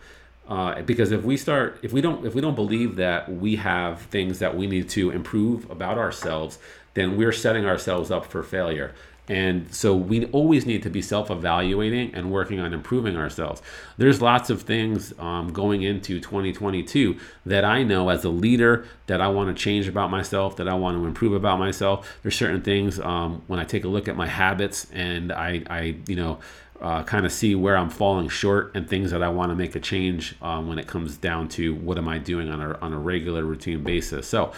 Uh, 0.47 0.81
because 0.81 1.11
if 1.13 1.23
we 1.23 1.37
start, 1.37 1.79
if 1.83 1.93
we 1.93 2.01
don't, 2.01 2.25
if 2.25 2.35
we 2.35 2.41
don't 2.41 2.55
believe 2.55 2.97
that 2.97 3.31
we 3.31 3.55
have 3.55 4.01
things 4.03 4.39
that 4.39 4.57
we 4.57 4.67
need 4.67 4.89
to 4.89 5.09
improve 5.09 5.69
about 5.69 5.97
ourselves, 5.97 6.59
then 6.95 7.15
we're 7.15 7.31
setting 7.31 7.65
ourselves 7.65 8.11
up 8.11 8.25
for 8.25 8.43
failure. 8.43 8.93
And 9.29 9.73
so 9.73 9.95
we 9.95 10.25
always 10.27 10.65
need 10.65 10.83
to 10.83 10.89
be 10.89 11.01
self 11.01 11.31
evaluating 11.31 12.13
and 12.13 12.31
working 12.31 12.59
on 12.59 12.73
improving 12.73 13.15
ourselves. 13.15 13.61
There's 13.97 14.21
lots 14.21 14.49
of 14.49 14.63
things 14.63 15.13
um, 15.17 15.53
going 15.53 15.83
into 15.83 16.19
2022 16.19 17.17
that 17.45 17.63
I 17.63 17.83
know 17.83 18.09
as 18.09 18.25
a 18.25 18.29
leader 18.29 18.85
that 19.07 19.21
I 19.21 19.29
want 19.29 19.55
to 19.55 19.61
change 19.61 19.87
about 19.87 20.11
myself, 20.11 20.57
that 20.57 20.67
I 20.67 20.73
want 20.73 20.97
to 20.97 21.05
improve 21.05 21.33
about 21.33 21.57
myself. 21.57 22.17
There's 22.21 22.35
certain 22.35 22.61
things 22.61 22.99
um, 22.99 23.41
when 23.47 23.59
I 23.59 23.63
take 23.63 23.85
a 23.85 23.87
look 23.87 24.09
at 24.09 24.17
my 24.17 24.27
habits 24.27 24.87
and 24.91 25.31
I, 25.31 25.63
I 25.69 25.95
you 26.07 26.17
know, 26.17 26.39
uh, 26.81 27.01
kind 27.03 27.25
of 27.25 27.31
see 27.31 27.55
where 27.55 27.77
I'm 27.77 27.89
falling 27.89 28.27
short 28.27 28.71
and 28.75 28.89
things 28.89 29.11
that 29.11 29.23
I 29.23 29.29
want 29.29 29.51
to 29.51 29.55
make 29.55 29.73
a 29.75 29.79
change 29.79 30.35
um, 30.41 30.67
when 30.67 30.77
it 30.79 30.85
comes 30.85 31.15
down 31.15 31.47
to 31.49 31.73
what 31.75 31.97
am 31.97 32.09
I 32.09 32.17
doing 32.17 32.49
on 32.49 32.61
a, 32.61 32.77
on 32.79 32.91
a 32.91 32.99
regular 32.99 33.45
routine 33.45 33.83
basis. 33.83 34.27
So, 34.27 34.51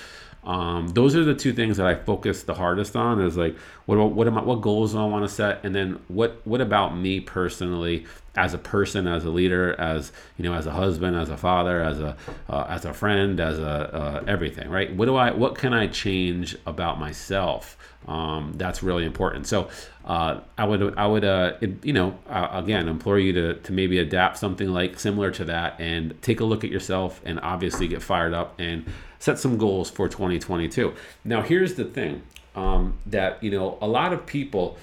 um, 0.46 0.90
those 0.90 1.16
are 1.16 1.24
the 1.24 1.34
two 1.34 1.54
things 1.54 1.78
that 1.78 1.88
I 1.88 1.96
focus 1.96 2.44
the 2.44 2.54
hardest 2.54 2.96
on. 2.96 3.20
Is 3.20 3.36
like 3.36 3.58
what 3.86 3.98
what 4.12 4.28
am 4.28 4.38
I, 4.38 4.44
what 4.44 4.62
goals 4.62 4.94
do 4.94 5.00
I 5.00 5.06
want 5.06 5.28
to 5.28 5.34
set, 5.34 5.64
and 5.66 5.74
then 5.74 6.00
what 6.08 6.40
what 6.46 6.62
about 6.62 6.96
me 6.96 7.20
personally 7.20 8.06
as 8.36 8.54
a 8.54 8.58
person, 8.58 9.08
as 9.08 9.26
a 9.26 9.30
leader, 9.30 9.80
as 9.80 10.12
you 10.38 10.44
know, 10.44 10.54
as 10.54 10.68
a 10.68 10.72
husband, 10.72 11.16
as 11.16 11.30
a 11.30 11.38
father, 11.38 11.82
as 11.82 12.00
a 12.00 12.16
uh, 12.48 12.66
as 12.70 12.86
a 12.86 12.94
friend, 12.94 13.40
as 13.40 13.58
a 13.58 13.66
uh, 13.66 14.24
everything, 14.28 14.70
right? 14.70 14.94
What 14.96 15.06
do 15.06 15.16
I 15.16 15.32
what 15.32 15.56
can 15.56 15.74
I 15.74 15.88
change 15.88 16.56
about 16.68 17.00
myself? 17.00 17.78
Um, 18.08 18.54
that's 18.56 18.84
really 18.84 19.04
important. 19.04 19.48
So 19.48 19.70
uh, 20.06 20.42
I 20.60 20.66
would 20.66 20.96
I 20.96 21.08
would 21.08 21.26
uh, 21.26 21.54
it, 21.60 21.84
you 21.84 21.94
know 21.94 22.20
uh, 22.30 22.50
again 22.52 22.88
implore 22.88 23.18
you 23.18 23.34
to 23.34 23.56
to 23.56 23.72
maybe 23.72 23.98
adapt 23.98 24.38
something 24.38 24.70
like 24.70 25.00
similar 25.00 25.32
to 25.32 25.46
that 25.46 25.80
and 25.80 26.22
take 26.22 26.40
a 26.40 26.46
look 26.46 26.64
at 26.64 26.70
yourself 26.70 27.20
and 27.26 27.40
obviously 27.40 27.88
get 27.88 28.04
fired 28.04 28.34
up 28.34 28.54
and 28.60 28.86
set 29.26 29.40
some 29.40 29.58
goals 29.58 29.90
for 29.90 30.08
2022. 30.08 30.94
Now, 31.24 31.42
here's 31.42 31.74
the 31.74 31.84
thing 31.84 32.22
um, 32.56 33.00
that 33.08 33.44
you 33.44 33.50
know 33.50 33.78
a 33.82 33.88
lot 33.88 34.14
of 34.14 34.26
people 34.28 34.78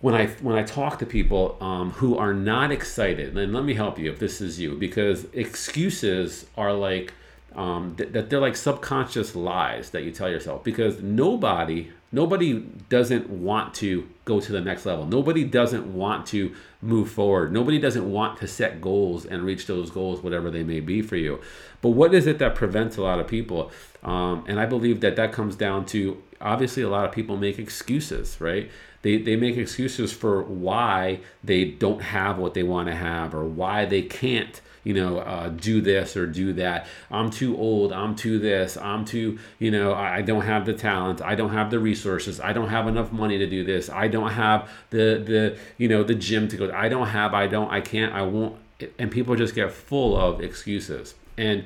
when 0.00 0.14
I 0.14 0.28
when 0.46 0.56
I 0.56 0.62
talk 0.62 1.00
to 1.00 1.06
people 1.06 1.58
um, 1.60 1.90
who 1.90 2.16
are 2.16 2.32
not 2.32 2.70
excited, 2.70 3.36
and 3.36 3.52
let 3.52 3.64
me 3.64 3.74
help 3.74 3.98
you 3.98 4.12
if 4.12 4.20
this 4.20 4.40
is 4.40 4.60
you, 4.60 4.76
because 4.76 5.26
excuses 5.32 6.46
are 6.56 6.72
like 6.72 7.12
um, 7.54 7.94
th- 7.96 8.12
that 8.12 8.30
they're 8.30 8.40
like 8.40 8.56
subconscious 8.56 9.34
lies 9.34 9.90
that 9.90 10.04
you 10.04 10.10
tell 10.12 10.28
yourself 10.28 10.62
because 10.64 11.02
nobody 11.02 11.90
nobody 12.10 12.60
doesn't 12.88 13.28
want 13.28 13.74
to 13.74 14.08
go 14.24 14.40
to 14.40 14.52
the 14.52 14.60
next 14.60 14.86
level. 14.86 15.06
Nobody 15.06 15.44
doesn't 15.44 15.92
want 15.92 16.26
to 16.28 16.54
move 16.80 17.10
forward. 17.10 17.52
Nobody 17.52 17.78
doesn't 17.78 18.10
want 18.10 18.38
to 18.38 18.46
set 18.46 18.80
goals 18.80 19.26
and 19.26 19.42
reach 19.42 19.66
those 19.66 19.90
goals 19.90 20.22
whatever 20.22 20.50
they 20.50 20.62
may 20.62 20.80
be 20.80 21.02
for 21.02 21.16
you. 21.16 21.40
But 21.82 21.90
what 21.90 22.14
is 22.14 22.26
it 22.26 22.38
that 22.38 22.54
prevents 22.54 22.96
a 22.96 23.02
lot 23.02 23.20
of 23.20 23.26
people? 23.26 23.70
Um, 24.02 24.44
and 24.46 24.60
i 24.60 24.64
believe 24.64 25.00
that 25.00 25.16
that 25.16 25.32
comes 25.32 25.56
down 25.56 25.84
to 25.86 26.22
obviously 26.40 26.84
a 26.84 26.88
lot 26.88 27.04
of 27.04 27.10
people 27.10 27.36
make 27.36 27.58
excuses 27.58 28.40
right? 28.40 28.70
They, 29.02 29.18
they 29.18 29.36
make 29.36 29.56
excuses 29.56 30.12
for 30.12 30.42
why 30.42 31.20
they 31.42 31.64
don't 31.64 32.02
have 32.02 32.38
what 32.38 32.54
they 32.54 32.62
want 32.62 32.88
to 32.88 32.94
have 32.94 33.34
or 33.34 33.44
why 33.44 33.84
they 33.84 34.02
can't 34.02 34.60
you 34.84 34.94
know, 34.94 35.18
uh, 35.18 35.48
do 35.48 35.80
this 35.80 36.16
or 36.16 36.26
do 36.26 36.52
that. 36.54 36.86
I'm 37.10 37.30
too 37.30 37.56
old. 37.56 37.92
I'm 37.92 38.14
too 38.14 38.38
this. 38.38 38.76
I'm 38.76 39.04
too, 39.04 39.38
you 39.58 39.70
know, 39.70 39.94
I 39.94 40.22
don't 40.22 40.42
have 40.42 40.66
the 40.66 40.72
talent. 40.72 41.20
I 41.22 41.34
don't 41.34 41.52
have 41.52 41.70
the 41.70 41.78
resources. 41.78 42.40
I 42.40 42.52
don't 42.52 42.68
have 42.68 42.88
enough 42.88 43.12
money 43.12 43.38
to 43.38 43.46
do 43.46 43.64
this. 43.64 43.90
I 43.90 44.08
don't 44.08 44.30
have 44.30 44.70
the, 44.90 45.22
the, 45.24 45.58
you 45.76 45.88
know, 45.88 46.02
the 46.02 46.14
gym 46.14 46.48
to 46.48 46.56
go. 46.56 46.66
To. 46.66 46.76
I 46.76 46.88
don't 46.88 47.08
have, 47.08 47.34
I 47.34 47.46
don't, 47.46 47.70
I 47.70 47.80
can't, 47.80 48.12
I 48.14 48.22
won't. 48.22 48.56
And 48.98 49.10
people 49.10 49.34
just 49.34 49.54
get 49.54 49.72
full 49.72 50.16
of 50.16 50.40
excuses. 50.40 51.14
And 51.36 51.64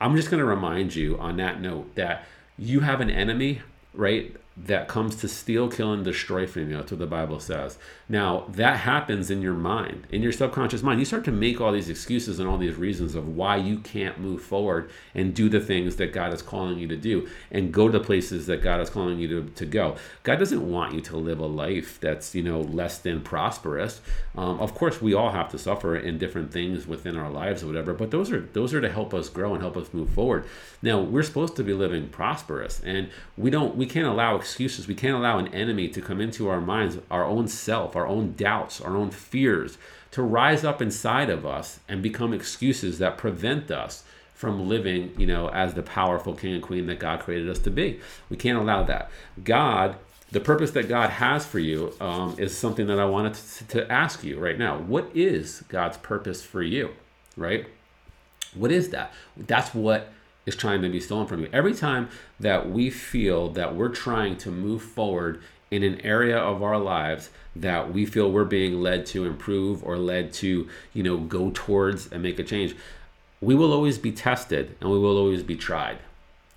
I'm 0.00 0.16
just 0.16 0.30
going 0.30 0.40
to 0.40 0.46
remind 0.46 0.94
you 0.94 1.18
on 1.18 1.36
that 1.36 1.60
note 1.60 1.94
that 1.94 2.24
you 2.58 2.80
have 2.80 3.00
an 3.00 3.10
enemy, 3.10 3.62
right? 3.92 4.34
That 4.56 4.86
comes 4.86 5.16
to 5.16 5.28
steal, 5.28 5.68
kill, 5.68 5.92
and 5.92 6.04
destroy 6.04 6.46
from 6.46 6.70
you. 6.70 6.76
That's 6.76 6.92
what 6.92 7.00
the 7.00 7.06
Bible 7.06 7.40
says. 7.40 7.76
Now, 8.08 8.44
that 8.50 8.78
happens 8.78 9.28
in 9.28 9.42
your 9.42 9.54
mind, 9.54 10.06
in 10.10 10.22
your 10.22 10.30
subconscious 10.30 10.82
mind. 10.82 11.00
You 11.00 11.06
start 11.06 11.24
to 11.24 11.32
make 11.32 11.60
all 11.60 11.72
these 11.72 11.88
excuses 11.88 12.38
and 12.38 12.48
all 12.48 12.56
these 12.56 12.76
reasons 12.76 13.16
of 13.16 13.36
why 13.36 13.56
you 13.56 13.78
can't 13.78 14.20
move 14.20 14.42
forward 14.42 14.90
and 15.12 15.34
do 15.34 15.48
the 15.48 15.58
things 15.58 15.96
that 15.96 16.12
God 16.12 16.32
is 16.32 16.40
calling 16.40 16.78
you 16.78 16.86
to 16.86 16.96
do 16.96 17.28
and 17.50 17.72
go 17.72 17.88
to 17.88 17.98
the 17.98 18.04
places 18.04 18.46
that 18.46 18.62
God 18.62 18.80
is 18.80 18.90
calling 18.90 19.18
you 19.18 19.26
to, 19.28 19.50
to 19.50 19.66
go. 19.66 19.96
God 20.22 20.38
doesn't 20.38 20.70
want 20.70 20.94
you 20.94 21.00
to 21.00 21.16
live 21.16 21.40
a 21.40 21.46
life 21.46 21.98
that's, 22.00 22.32
you 22.34 22.42
know, 22.42 22.60
less 22.60 22.98
than 22.98 23.22
prosperous. 23.22 24.00
Um, 24.36 24.60
of 24.60 24.74
course, 24.74 25.02
we 25.02 25.14
all 25.14 25.30
have 25.30 25.50
to 25.50 25.58
suffer 25.58 25.96
in 25.96 26.16
different 26.18 26.52
things 26.52 26.86
within 26.86 27.16
our 27.16 27.30
lives 27.30 27.64
or 27.64 27.66
whatever, 27.66 27.92
but 27.92 28.12
those 28.12 28.30
are 28.30 28.42
those 28.52 28.72
are 28.72 28.80
to 28.80 28.90
help 28.90 29.12
us 29.14 29.28
grow 29.28 29.52
and 29.52 29.62
help 29.62 29.76
us 29.76 29.92
move 29.92 30.10
forward. 30.10 30.44
Now, 30.80 31.00
we're 31.00 31.22
supposed 31.24 31.56
to 31.56 31.64
be 31.64 31.72
living 31.72 32.08
prosperous 32.08 32.80
and 32.80 33.08
we 33.36 33.50
don't 33.50 33.74
we 33.74 33.86
can't 33.86 34.06
allow 34.06 34.36
excuses. 34.44 34.86
We 34.86 34.94
can't 34.94 35.16
allow 35.16 35.38
an 35.38 35.48
enemy 35.54 35.88
to 35.88 36.02
come 36.02 36.20
into 36.20 36.50
our 36.50 36.60
minds, 36.60 36.98
our 37.10 37.24
own 37.24 37.48
self, 37.48 37.96
our 37.96 38.06
own 38.06 38.34
doubts, 38.34 38.78
our 38.78 38.94
own 38.94 39.10
fears, 39.10 39.78
to 40.10 40.22
rise 40.22 40.64
up 40.64 40.82
inside 40.82 41.30
of 41.30 41.46
us 41.46 41.80
and 41.88 42.02
become 42.02 42.34
excuses 42.34 42.98
that 42.98 43.16
prevent 43.16 43.70
us 43.70 44.04
from 44.34 44.68
living, 44.68 45.14
you 45.16 45.26
know, 45.26 45.48
as 45.48 45.72
the 45.72 45.82
powerful 45.82 46.34
king 46.34 46.52
and 46.52 46.62
queen 46.62 46.84
that 46.88 46.98
God 46.98 47.20
created 47.20 47.48
us 47.48 47.58
to 47.60 47.70
be. 47.70 48.00
We 48.28 48.36
can't 48.36 48.58
allow 48.58 48.82
that. 48.82 49.10
God, 49.42 49.96
the 50.30 50.40
purpose 50.40 50.72
that 50.72 50.90
God 50.90 51.08
has 51.08 51.46
for 51.46 51.58
you 51.58 51.94
um, 51.98 52.34
is 52.36 52.54
something 52.54 52.86
that 52.88 53.00
I 53.00 53.06
wanted 53.06 53.34
to, 53.34 53.64
to 53.68 53.90
ask 53.90 54.22
you 54.22 54.38
right 54.38 54.58
now. 54.58 54.76
What 54.76 55.08
is 55.14 55.64
God's 55.68 55.96
purpose 55.96 56.42
for 56.42 56.62
you, 56.62 56.90
right? 57.34 57.66
What 58.52 58.70
is 58.70 58.90
that? 58.90 59.14
That's 59.38 59.72
what 59.72 60.12
is 60.46 60.56
trying 60.56 60.82
to 60.82 60.88
be 60.88 61.00
stolen 61.00 61.26
from 61.26 61.40
you. 61.40 61.48
Every 61.52 61.74
time 61.74 62.08
that 62.40 62.70
we 62.70 62.90
feel 62.90 63.48
that 63.50 63.74
we're 63.74 63.88
trying 63.88 64.36
to 64.38 64.50
move 64.50 64.82
forward 64.82 65.40
in 65.70 65.82
an 65.82 66.00
area 66.02 66.38
of 66.38 66.62
our 66.62 66.78
lives 66.78 67.30
that 67.56 67.92
we 67.92 68.06
feel 68.06 68.30
we're 68.30 68.44
being 68.44 68.80
led 68.80 69.06
to 69.06 69.24
improve 69.24 69.82
or 69.82 69.96
led 69.96 70.32
to, 70.32 70.68
you 70.92 71.02
know, 71.02 71.16
go 71.16 71.50
towards 71.52 72.10
and 72.12 72.22
make 72.22 72.38
a 72.38 72.44
change, 72.44 72.76
we 73.40 73.54
will 73.54 73.72
always 73.72 73.98
be 73.98 74.12
tested 74.12 74.76
and 74.80 74.90
we 74.90 74.98
will 74.98 75.18
always 75.18 75.42
be 75.42 75.56
tried. 75.56 75.98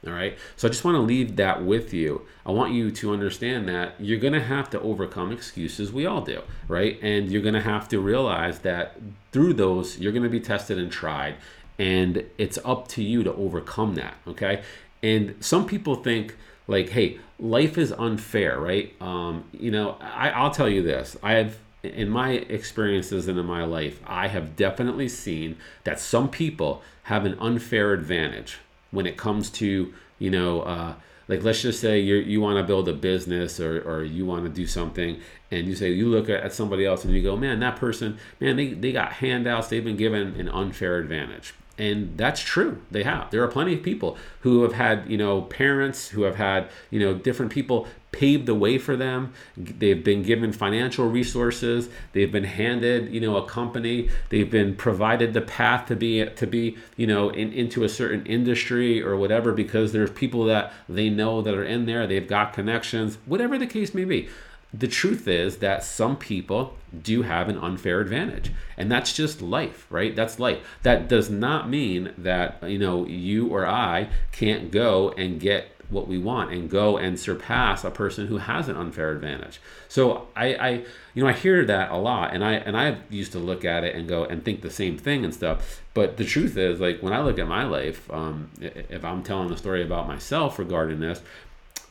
All 0.05 0.13
right. 0.13 0.37
So 0.55 0.67
I 0.67 0.71
just 0.71 0.85
want 0.85 0.95
to 0.95 1.01
leave 1.01 1.35
that 1.37 1.65
with 1.65 1.93
you. 1.93 2.21
I 2.45 2.51
want 2.51 2.73
you 2.73 2.91
to 2.91 3.13
understand 3.13 3.67
that 3.67 3.95
you're 3.99 4.19
going 4.19 4.33
to 4.33 4.43
have 4.43 4.69
to 4.69 4.79
overcome 4.81 5.31
excuses. 5.31 5.91
We 5.91 6.05
all 6.05 6.21
do. 6.21 6.43
Right. 6.67 6.99
And 7.01 7.31
you're 7.31 7.41
going 7.41 7.55
to 7.55 7.61
have 7.61 7.89
to 7.89 7.99
realize 7.99 8.59
that 8.59 8.97
through 9.31 9.53
those, 9.53 9.97
you're 9.97 10.11
going 10.11 10.23
to 10.23 10.29
be 10.29 10.39
tested 10.39 10.77
and 10.77 10.91
tried 10.91 11.35
and 11.79 12.25
it's 12.37 12.57
up 12.65 12.87
to 12.89 13.03
you 13.03 13.23
to 13.23 13.33
overcome 13.33 13.95
that 13.95 14.15
okay? 14.27 14.63
And 15.03 15.35
some 15.39 15.65
people 15.65 15.95
think 15.95 16.35
like 16.67 16.89
hey 16.89 17.19
life 17.39 17.77
is 17.77 17.91
unfair 17.91 18.59
right? 18.59 18.93
Um, 19.01 19.45
you 19.51 19.71
know 19.71 19.97
I, 20.01 20.29
i'll 20.29 20.51
tell 20.51 20.69
you 20.69 20.81
this. 20.81 21.17
I 21.23 21.33
have 21.33 21.57
in 21.83 22.09
my 22.09 22.31
experiences 22.31 23.27
and 23.27 23.37
in 23.37 23.45
my 23.45 23.63
life 23.63 23.99
i 24.05 24.27
have 24.27 24.55
definitely 24.55 25.07
seen 25.07 25.55
that 25.83 25.99
some 25.99 26.27
people 26.27 26.81
have 27.03 27.25
an 27.25 27.37
unfair 27.39 27.93
advantage 27.93 28.57
when 28.91 29.05
it 29.05 29.17
comes 29.17 29.49
to 29.49 29.93
you 30.19 30.29
know 30.29 30.61
uh, 30.61 30.93
like 31.27 31.43
let's 31.43 31.61
just 31.61 31.79
say 31.79 31.99
you 31.99 32.15
you 32.15 32.41
want 32.41 32.57
to 32.57 32.63
build 32.63 32.87
a 32.89 32.93
business 32.93 33.59
or, 33.59 33.81
or 33.81 34.03
you 34.03 34.25
want 34.25 34.43
to 34.43 34.49
do 34.49 34.65
something 34.65 35.19
and 35.51 35.67
you 35.67 35.75
say 35.75 35.91
you 35.91 36.07
look 36.07 36.29
at 36.29 36.53
somebody 36.53 36.85
else 36.85 37.03
and 37.05 37.13
you 37.13 37.21
go 37.21 37.35
man 37.35 37.59
that 37.59 37.75
person 37.75 38.17
man 38.39 38.55
they, 38.55 38.73
they 38.73 38.91
got 38.91 39.13
handouts. 39.13 39.67
They've 39.67 39.83
been 39.83 39.97
given 39.97 40.39
an 40.39 40.49
unfair 40.49 40.97
advantage 40.97 41.53
and 41.77 42.17
that's 42.17 42.41
true. 42.41 42.81
They 42.89 43.03
have. 43.03 43.29
There 43.29 43.43
are 43.43 43.47
plenty 43.47 43.73
of 43.75 43.83
people 43.83 44.17
who 44.41 44.63
have 44.63 44.73
had 44.73 45.09
you 45.09 45.17
know 45.17 45.43
parents 45.43 46.09
who 46.09 46.23
have 46.23 46.35
had 46.35 46.69
you 46.89 46.99
know 46.99 47.13
different 47.13 47.51
people 47.51 47.87
pave 48.11 48.47
the 48.47 48.55
way 48.55 48.77
for 48.79 48.95
them. 48.95 49.33
They've 49.55 50.03
been 50.03 50.23
given 50.23 50.51
financial 50.51 51.07
resources. 51.07 51.89
They've 52.13 52.31
been 52.31 52.45
handed 52.45 53.13
you 53.13 53.19
know 53.19 53.37
a 53.37 53.47
company. 53.47 54.09
They've 54.29 54.49
been 54.49 54.75
provided 54.75 55.33
the 55.33 55.41
path 55.41 55.87
to 55.87 55.95
be 55.95 56.25
to 56.25 56.47
be 56.47 56.77
you 56.95 57.05
know 57.05 57.29
in, 57.29 57.53
into 57.53 57.83
a 57.83 57.89
certain 57.89 58.25
industry 58.25 59.01
or 59.01 59.15
whatever 59.15 59.53
because 59.53 59.91
there's 59.91 60.11
people 60.11 60.45
that 60.45 60.73
they 60.89 61.09
know 61.09 61.41
that 61.41 61.53
are 61.53 61.65
in 61.65 61.85
there. 61.85 62.07
They've 62.07 62.27
got 62.27 62.53
connections 62.53 63.17
whatever 63.25 63.57
the 63.57 63.67
case 63.67 63.93
may 63.93 64.05
be 64.05 64.29
the 64.73 64.87
truth 64.87 65.27
is 65.27 65.57
that 65.57 65.83
some 65.83 66.17
people 66.17 66.75
do 67.03 67.21
have 67.21 67.49
an 67.49 67.57
unfair 67.57 67.99
advantage 67.99 68.51
and 68.77 68.91
that's 68.91 69.13
just 69.13 69.41
life 69.41 69.87
right? 69.89 70.15
That's 70.15 70.39
life. 70.39 70.59
That 70.83 71.07
does 71.07 71.29
not 71.29 71.69
mean 71.69 72.13
that 72.17 72.61
you 72.63 72.79
know 72.79 73.05
you 73.05 73.47
or 73.47 73.65
i 73.65 74.09
can't 74.31 74.71
go 74.71 75.11
and 75.17 75.39
get 75.39 75.71
what 75.89 76.05
we 76.05 76.17
want 76.17 76.51
and 76.51 76.69
go 76.69 76.97
and 76.97 77.17
surpass 77.17 77.85
a 77.85 77.89
person 77.89 78.27
who 78.27 78.37
has 78.37 78.67
an 78.67 78.75
unfair 78.75 79.11
advantage. 79.11 79.59
So 79.87 80.27
i 80.35 80.55
i 80.55 80.69
you 81.13 81.23
know 81.23 81.27
i 81.27 81.33
hear 81.33 81.63
that 81.65 81.91
a 81.91 81.97
lot 81.97 82.33
and 82.33 82.43
i 82.43 82.53
and 82.53 82.75
i 82.75 82.97
used 83.09 83.31
to 83.31 83.39
look 83.39 83.63
at 83.63 83.83
it 83.83 83.95
and 83.95 84.07
go 84.07 84.25
and 84.25 84.43
think 84.43 84.61
the 84.61 84.69
same 84.69 84.97
thing 84.97 85.23
and 85.23 85.33
stuff. 85.33 85.81
But 85.93 86.17
the 86.17 86.25
truth 86.25 86.57
is 86.57 86.79
like 86.79 87.01
when 87.01 87.13
i 87.13 87.21
look 87.21 87.39
at 87.39 87.47
my 87.47 87.63
life 87.63 88.11
um, 88.11 88.49
if 88.61 89.03
i'm 89.03 89.23
telling 89.23 89.51
a 89.51 89.57
story 89.57 89.83
about 89.83 90.07
myself 90.07 90.59
regarding 90.59 90.99
this 90.99 91.21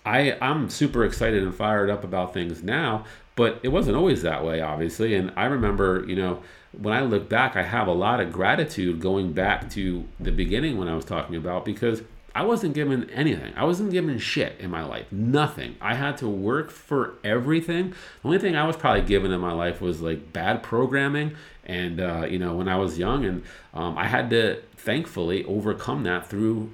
I 0.06 0.38
I'm 0.40 0.70
super 0.70 1.04
excited 1.04 1.42
and 1.42 1.54
fired 1.54 1.90
up 1.90 2.04
about 2.04 2.32
things 2.32 2.62
now, 2.62 3.04
but 3.34 3.60
it 3.62 3.68
wasn't 3.68 3.96
always 3.96 4.22
that 4.22 4.44
way, 4.44 4.60
obviously. 4.60 5.14
And 5.14 5.32
I 5.36 5.46
remember, 5.46 6.04
you 6.06 6.16
know, 6.16 6.42
when 6.72 6.94
I 6.94 7.00
look 7.02 7.28
back, 7.28 7.56
I 7.56 7.62
have 7.62 7.88
a 7.88 7.92
lot 7.92 8.20
of 8.20 8.32
gratitude 8.32 9.00
going 9.00 9.32
back 9.32 9.68
to 9.70 10.06
the 10.20 10.30
beginning 10.30 10.78
when 10.78 10.88
I 10.88 10.94
was 10.94 11.04
talking 11.04 11.36
about 11.36 11.64
because 11.64 12.02
I 12.34 12.42
wasn't 12.42 12.74
given 12.74 13.08
anything. 13.10 13.54
I 13.56 13.64
wasn't 13.64 13.90
given 13.90 14.18
shit 14.18 14.60
in 14.60 14.70
my 14.70 14.84
life. 14.84 15.10
Nothing. 15.10 15.76
I 15.80 15.94
had 15.94 16.18
to 16.18 16.28
work 16.28 16.70
for 16.70 17.14
everything. 17.24 17.90
The 17.90 18.28
only 18.28 18.38
thing 18.38 18.54
I 18.54 18.66
was 18.66 18.76
probably 18.76 19.02
given 19.02 19.32
in 19.32 19.40
my 19.40 19.52
life 19.52 19.80
was 19.80 20.02
like 20.02 20.34
bad 20.34 20.62
programming. 20.62 21.34
And, 21.64 21.98
uh, 21.98 22.26
you 22.28 22.38
know, 22.38 22.54
when 22.54 22.68
I 22.68 22.76
was 22.76 22.98
young, 22.98 23.24
and 23.24 23.42
um, 23.72 23.96
I 23.96 24.06
had 24.06 24.28
to 24.30 24.60
thankfully 24.76 25.44
overcome 25.46 26.02
that 26.04 26.28
through, 26.28 26.70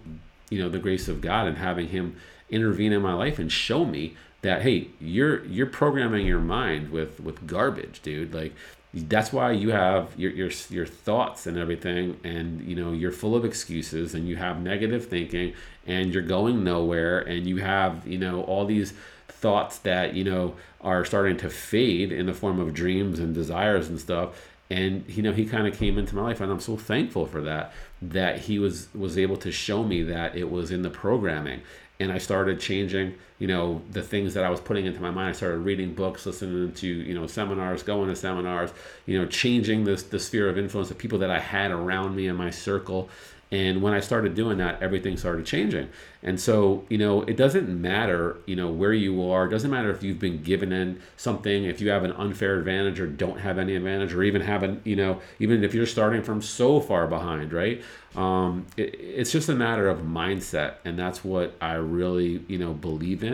you 0.52 0.62
know, 0.62 0.68
the 0.68 0.78
grace 0.78 1.08
of 1.08 1.20
God 1.20 1.46
and 1.46 1.56
having 1.56 1.88
Him 1.88 2.16
intervene 2.50 2.92
in 2.92 3.00
my 3.00 3.14
life 3.14 3.38
and 3.38 3.50
show 3.50 3.84
me 3.84 4.14
that 4.42 4.62
hey 4.62 4.88
you're 5.00 5.44
you're 5.46 5.66
programming 5.66 6.26
your 6.26 6.40
mind 6.40 6.90
with 6.90 7.20
with 7.20 7.46
garbage 7.46 8.02
dude. 8.02 8.34
Like 8.34 8.52
that's 8.92 9.32
why 9.32 9.52
you 9.52 9.70
have 9.70 10.12
your 10.18 10.32
your 10.32 10.50
your 10.68 10.84
thoughts 10.84 11.46
and 11.46 11.56
everything 11.56 12.20
and 12.24 12.60
you 12.62 12.76
know 12.76 12.92
you're 12.92 13.12
full 13.12 13.34
of 13.34 13.44
excuses 13.44 14.14
and 14.14 14.28
you 14.28 14.36
have 14.36 14.60
negative 14.60 15.06
thinking 15.06 15.54
and 15.86 16.12
you're 16.12 16.22
going 16.22 16.62
nowhere 16.62 17.20
and 17.20 17.46
you 17.46 17.56
have 17.56 18.06
you 18.06 18.18
know 18.18 18.42
all 18.42 18.66
these 18.66 18.92
thoughts 19.28 19.78
that 19.78 20.14
you 20.14 20.24
know 20.24 20.54
are 20.82 21.04
starting 21.04 21.36
to 21.38 21.48
fade 21.48 22.12
in 22.12 22.26
the 22.26 22.34
form 22.34 22.60
of 22.60 22.74
dreams 22.74 23.18
and 23.18 23.34
desires 23.34 23.88
and 23.88 23.98
stuff. 23.98 24.48
And 24.68 25.04
you 25.08 25.22
know 25.22 25.32
he 25.32 25.46
kind 25.46 25.66
of 25.66 25.76
came 25.76 25.98
into 25.98 26.16
my 26.16 26.22
life 26.22 26.40
and 26.40 26.50
i'm 26.50 26.60
so 26.60 26.78
thankful 26.78 27.26
for 27.26 27.42
that 27.42 27.74
that 28.02 28.40
he 28.40 28.58
was 28.58 28.88
was 28.94 29.16
able 29.16 29.36
to 29.38 29.52
show 29.52 29.84
me 29.84 30.02
that 30.02 30.36
it 30.36 30.50
was 30.50 30.70
in 30.70 30.82
the 30.82 30.90
programming. 30.90 31.62
And 32.00 32.10
I 32.10 32.18
started 32.18 32.58
changing, 32.58 33.14
you 33.42 33.48
know, 33.48 33.82
the 33.90 34.02
things 34.02 34.34
that 34.34 34.44
I 34.44 34.50
was 34.50 34.60
putting 34.60 34.86
into 34.86 35.00
my 35.00 35.10
mind. 35.10 35.30
I 35.30 35.32
started 35.32 35.58
reading 35.58 35.94
books, 35.94 36.26
listening 36.26 36.74
to, 36.74 36.86
you 36.86 37.12
know, 37.12 37.26
seminars, 37.26 37.82
going 37.82 38.08
to 38.08 38.14
seminars, 38.14 38.70
you 39.04 39.18
know, 39.18 39.26
changing 39.26 39.82
this 39.82 40.04
the 40.04 40.20
sphere 40.20 40.48
of 40.48 40.56
influence 40.56 40.92
of 40.92 40.98
people 40.98 41.18
that 41.18 41.30
I 41.32 41.40
had 41.40 41.72
around 41.72 42.14
me 42.14 42.28
in 42.28 42.36
my 42.36 42.50
circle. 42.50 43.10
And 43.50 43.82
when 43.82 43.92
I 43.92 44.00
started 44.00 44.34
doing 44.34 44.58
that, 44.58 44.80
everything 44.80 45.18
started 45.18 45.44
changing. 45.44 45.90
And 46.22 46.40
so, 46.40 46.84
you 46.88 46.96
know, 46.96 47.20
it 47.22 47.36
doesn't 47.36 47.68
matter, 47.68 48.38
you 48.46 48.56
know, 48.56 48.70
where 48.70 48.94
you 48.94 49.28
are. 49.30 49.44
It 49.44 49.50
doesn't 49.50 49.70
matter 49.70 49.90
if 49.90 50.02
you've 50.02 50.18
been 50.18 50.42
given 50.42 50.72
in 50.72 51.02
something, 51.18 51.64
if 51.64 51.78
you 51.80 51.90
have 51.90 52.04
an 52.04 52.12
unfair 52.12 52.58
advantage 52.58 52.98
or 52.98 53.06
don't 53.06 53.40
have 53.40 53.58
any 53.58 53.76
advantage, 53.76 54.14
or 54.14 54.22
even 54.22 54.40
have 54.40 54.62
an, 54.62 54.80
you 54.84 54.96
know, 54.96 55.20
even 55.38 55.64
if 55.64 55.74
you're 55.74 55.84
starting 55.84 56.22
from 56.22 56.40
so 56.40 56.80
far 56.80 57.06
behind, 57.06 57.52
right? 57.52 57.82
Um, 58.16 58.66
it, 58.78 58.94
it's 58.98 59.32
just 59.32 59.50
a 59.50 59.54
matter 59.54 59.86
of 59.86 59.98
mindset. 59.98 60.76
And 60.86 60.98
that's 60.98 61.22
what 61.22 61.54
I 61.60 61.74
really, 61.74 62.42
you 62.48 62.56
know, 62.56 62.72
believe 62.72 63.22
in. 63.22 63.31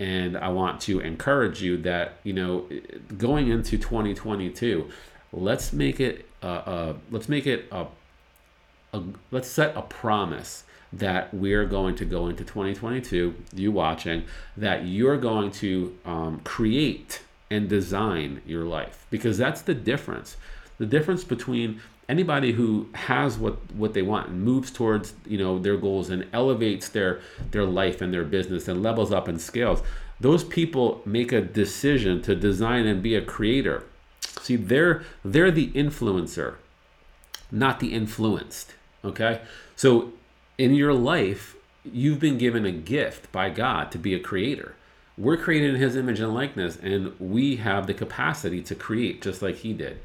And 0.00 0.36
I 0.36 0.48
want 0.48 0.80
to 0.82 1.00
encourage 1.00 1.62
you 1.62 1.76
that, 1.78 2.18
you 2.24 2.32
know, 2.32 2.68
going 3.16 3.48
into 3.48 3.78
2022, 3.78 4.88
let's 5.32 5.72
make 5.72 6.00
it, 6.00 6.26
let's 6.42 7.28
make 7.28 7.46
it 7.46 7.66
a 7.70 7.86
a, 8.94 9.02
let's 9.30 9.48
set 9.48 9.76
a 9.76 9.82
promise 9.82 10.64
that 10.92 11.34
we're 11.34 11.66
going 11.66 11.96
to 11.96 12.04
go 12.04 12.28
into 12.28 12.44
2022 12.44 13.34
you 13.52 13.72
watching 13.72 14.24
that 14.56 14.86
you're 14.86 15.16
going 15.16 15.50
to 15.50 15.96
um, 16.04 16.40
create 16.44 17.22
and 17.50 17.68
design 17.68 18.40
your 18.46 18.64
life 18.64 19.06
because 19.10 19.36
that's 19.36 19.62
the 19.62 19.74
difference. 19.74 20.36
The 20.78 20.86
difference 20.86 21.24
between 21.24 21.80
anybody 22.08 22.52
who 22.52 22.86
has 22.94 23.38
what 23.38 23.56
what 23.74 23.94
they 23.94 24.02
want 24.02 24.28
and 24.28 24.42
moves 24.42 24.70
towards 24.70 25.14
you 25.26 25.38
know 25.38 25.58
their 25.58 25.76
goals 25.76 26.10
and 26.10 26.26
elevates 26.32 26.88
their 26.88 27.20
their 27.50 27.64
life 27.64 28.00
and 28.00 28.12
their 28.12 28.24
business 28.24 28.68
and 28.68 28.82
levels 28.82 29.12
up 29.12 29.28
and 29.28 29.40
scales 29.40 29.82
those 30.20 30.44
people 30.44 31.02
make 31.04 31.32
a 31.32 31.40
decision 31.40 32.22
to 32.22 32.34
design 32.34 32.86
and 32.86 33.02
be 33.02 33.14
a 33.14 33.22
creator 33.22 33.84
see 34.40 34.56
they're 34.56 35.02
they're 35.24 35.50
the 35.50 35.70
influencer 35.72 36.56
not 37.50 37.80
the 37.80 37.92
influenced 37.92 38.74
Okay? 39.04 39.42
So 39.76 40.12
in 40.56 40.74
your 40.74 40.94
life, 40.94 41.56
you've 41.84 42.20
been 42.20 42.38
given 42.38 42.64
a 42.64 42.72
gift 42.72 43.30
by 43.30 43.50
God 43.50 43.92
to 43.92 43.98
be 43.98 44.14
a 44.14 44.20
creator. 44.20 44.74
We're 45.16 45.36
created 45.36 45.74
in 45.74 45.80
his 45.80 45.94
image 45.94 46.18
and 46.20 46.34
likeness, 46.34 46.76
and 46.82 47.18
we 47.20 47.56
have 47.56 47.86
the 47.86 47.94
capacity 47.94 48.62
to 48.62 48.74
create 48.74 49.22
just 49.22 49.42
like 49.42 49.56
he 49.56 49.72
did. 49.72 50.00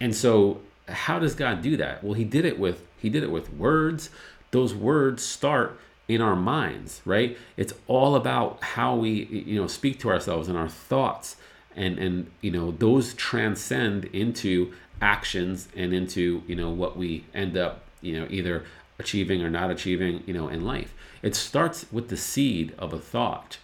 And 0.00 0.14
so 0.14 0.60
how 0.88 1.18
does 1.18 1.34
God 1.34 1.62
do 1.62 1.76
that? 1.76 2.02
Well, 2.04 2.14
he 2.14 2.24
did 2.24 2.44
it 2.44 2.58
with 2.58 2.82
he 2.98 3.08
did 3.08 3.22
it 3.22 3.30
with 3.30 3.52
words. 3.52 4.10
Those 4.50 4.74
words 4.74 5.24
start 5.24 5.78
in 6.06 6.20
our 6.20 6.36
minds, 6.36 7.00
right? 7.04 7.36
It's 7.56 7.72
all 7.86 8.14
about 8.14 8.62
how 8.62 8.96
we 8.96 9.24
you 9.24 9.60
know 9.60 9.66
speak 9.66 9.98
to 10.00 10.10
ourselves 10.10 10.48
and 10.48 10.56
our 10.56 10.68
thoughts 10.68 11.36
and 11.76 11.98
and 11.98 12.30
you 12.40 12.50
know 12.50 12.72
those 12.72 13.14
transcend 13.14 14.06
into 14.06 14.72
actions 15.00 15.68
and 15.76 15.92
into 15.92 16.42
you 16.46 16.54
know 16.54 16.70
what 16.70 16.96
we 16.96 17.24
end 17.34 17.56
up 17.56 17.82
you 18.00 18.18
know 18.18 18.26
either 18.30 18.64
achieving 18.98 19.42
or 19.42 19.50
not 19.50 19.70
achieving 19.70 20.22
you 20.26 20.32
know 20.32 20.48
in 20.48 20.64
life 20.64 20.94
it 21.22 21.34
starts 21.34 21.86
with 21.90 22.08
the 22.08 22.16
seed 22.16 22.72
of 22.78 22.92
a 22.92 22.98
thought 22.98 23.58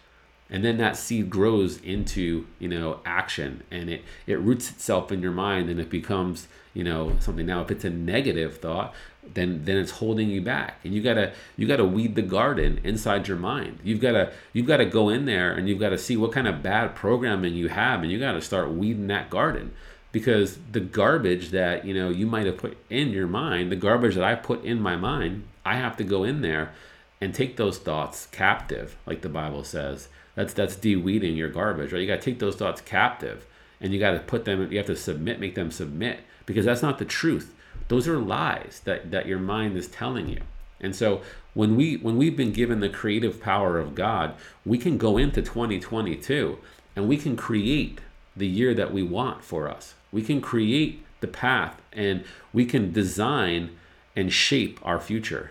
and 0.50 0.64
then 0.64 0.78
that 0.78 0.96
seed 0.96 1.30
grows 1.30 1.78
into 1.78 2.46
you 2.58 2.68
know 2.68 3.00
action 3.04 3.62
and 3.70 3.88
it 3.88 4.02
it 4.26 4.38
roots 4.40 4.70
itself 4.70 5.12
in 5.12 5.22
your 5.22 5.32
mind 5.32 5.68
and 5.70 5.80
it 5.80 5.90
becomes 5.90 6.48
you 6.74 6.84
know 6.84 7.16
something. 7.20 7.46
Now 7.46 7.62
if 7.62 7.70
it's 7.70 7.84
a 7.84 7.90
negative 7.90 8.58
thought 8.58 8.94
then 9.34 9.64
then 9.64 9.76
it's 9.76 9.92
holding 9.92 10.28
you 10.28 10.40
back 10.40 10.78
and 10.82 10.94
you 10.94 11.02
gotta 11.02 11.32
you 11.56 11.66
gotta 11.66 11.84
weed 11.84 12.14
the 12.14 12.22
garden 12.22 12.80
inside 12.82 13.28
your 13.28 13.36
mind. 13.36 13.78
You've 13.84 14.00
gotta 14.00 14.32
you've 14.52 14.66
gotta 14.66 14.86
go 14.86 15.08
in 15.08 15.24
there 15.26 15.52
and 15.52 15.68
you've 15.68 15.80
gotta 15.80 15.98
see 15.98 16.16
what 16.16 16.32
kind 16.32 16.48
of 16.48 16.62
bad 16.62 16.94
programming 16.94 17.54
you 17.54 17.68
have 17.68 18.02
and 18.02 18.10
you 18.10 18.18
gotta 18.18 18.40
start 18.40 18.70
weeding 18.70 19.06
that 19.08 19.30
garden. 19.30 19.72
Because 20.12 20.58
the 20.72 20.80
garbage 20.80 21.50
that 21.50 21.84
you 21.84 21.94
know 21.94 22.08
you 22.08 22.26
might 22.26 22.46
have 22.46 22.56
put 22.56 22.76
in 22.88 23.10
your 23.10 23.28
mind 23.28 23.70
the 23.70 23.76
garbage 23.76 24.16
that 24.16 24.24
i 24.24 24.34
put 24.34 24.64
in 24.64 24.80
my 24.80 24.96
mind 24.96 25.44
i 25.64 25.76
have 25.76 25.96
to 25.98 26.02
go 26.02 26.24
in 26.24 26.40
there 26.40 26.72
and 27.20 27.34
take 27.34 27.56
those 27.56 27.78
thoughts 27.78 28.26
captive 28.26 28.96
like 29.06 29.20
the 29.22 29.28
bible 29.28 29.64
says. 29.64 30.08
That's 30.34 30.52
that's 30.54 30.76
de-weeding 30.76 31.36
your 31.36 31.48
garbage 31.48 31.92
right? 31.92 32.00
You 32.00 32.06
got 32.06 32.20
to 32.20 32.30
take 32.30 32.38
those 32.38 32.56
thoughts 32.56 32.80
captive 32.80 33.46
and 33.80 33.92
you 33.92 34.00
got 34.00 34.12
to 34.12 34.20
put 34.20 34.44
them 34.44 34.70
you 34.70 34.78
have 34.78 34.86
to 34.86 34.96
submit 34.96 35.40
make 35.40 35.54
them 35.54 35.70
submit 35.70 36.20
because 36.46 36.64
that's 36.64 36.82
not 36.82 36.98
the 36.98 37.04
truth. 37.04 37.54
Those 37.88 38.08
are 38.08 38.18
lies 38.18 38.80
that 38.84 39.10
that 39.10 39.26
your 39.26 39.38
mind 39.38 39.76
is 39.76 39.88
telling 39.88 40.28
you. 40.28 40.40
And 40.80 40.96
so 40.96 41.22
when 41.54 41.76
we 41.76 41.96
when 41.96 42.16
we've 42.16 42.36
been 42.36 42.52
given 42.52 42.80
the 42.80 42.88
creative 42.88 43.40
power 43.40 43.78
of 43.78 43.94
god 43.94 44.34
we 44.64 44.78
can 44.78 44.96
go 44.96 45.18
into 45.18 45.42
2022 45.42 46.58
and 46.94 47.08
we 47.08 47.16
can 47.16 47.36
create 47.36 48.00
the 48.36 48.46
year 48.46 48.74
that 48.74 48.92
we 48.92 49.02
want 49.02 49.44
for 49.44 49.68
us. 49.68 49.94
We 50.12 50.22
can 50.22 50.40
create 50.40 51.04
the 51.20 51.28
path 51.28 51.80
and 51.92 52.24
we 52.52 52.64
can 52.64 52.92
design 52.92 53.76
and 54.16 54.32
shape 54.32 54.80
our 54.82 55.00
future. 55.00 55.50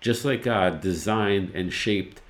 Just 0.00 0.24
like 0.24 0.42
God 0.42 0.80
designed 0.80 1.50
and 1.54 1.72
shaped 1.72 2.20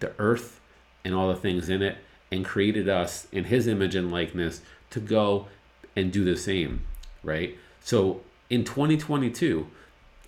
the 0.00 0.12
earth 0.18 0.60
and 1.04 1.14
all 1.14 1.28
the 1.28 1.36
things 1.36 1.68
in 1.68 1.82
it 1.82 1.98
and 2.30 2.44
created 2.44 2.88
us 2.88 3.26
in 3.30 3.44
his 3.44 3.66
image 3.66 3.94
and 3.94 4.10
likeness 4.10 4.60
to 4.90 5.00
go 5.00 5.48
and 5.94 6.12
do 6.12 6.24
the 6.24 6.36
same, 6.36 6.84
right? 7.22 7.56
So 7.80 8.22
in 8.50 8.64
2022, 8.64 9.68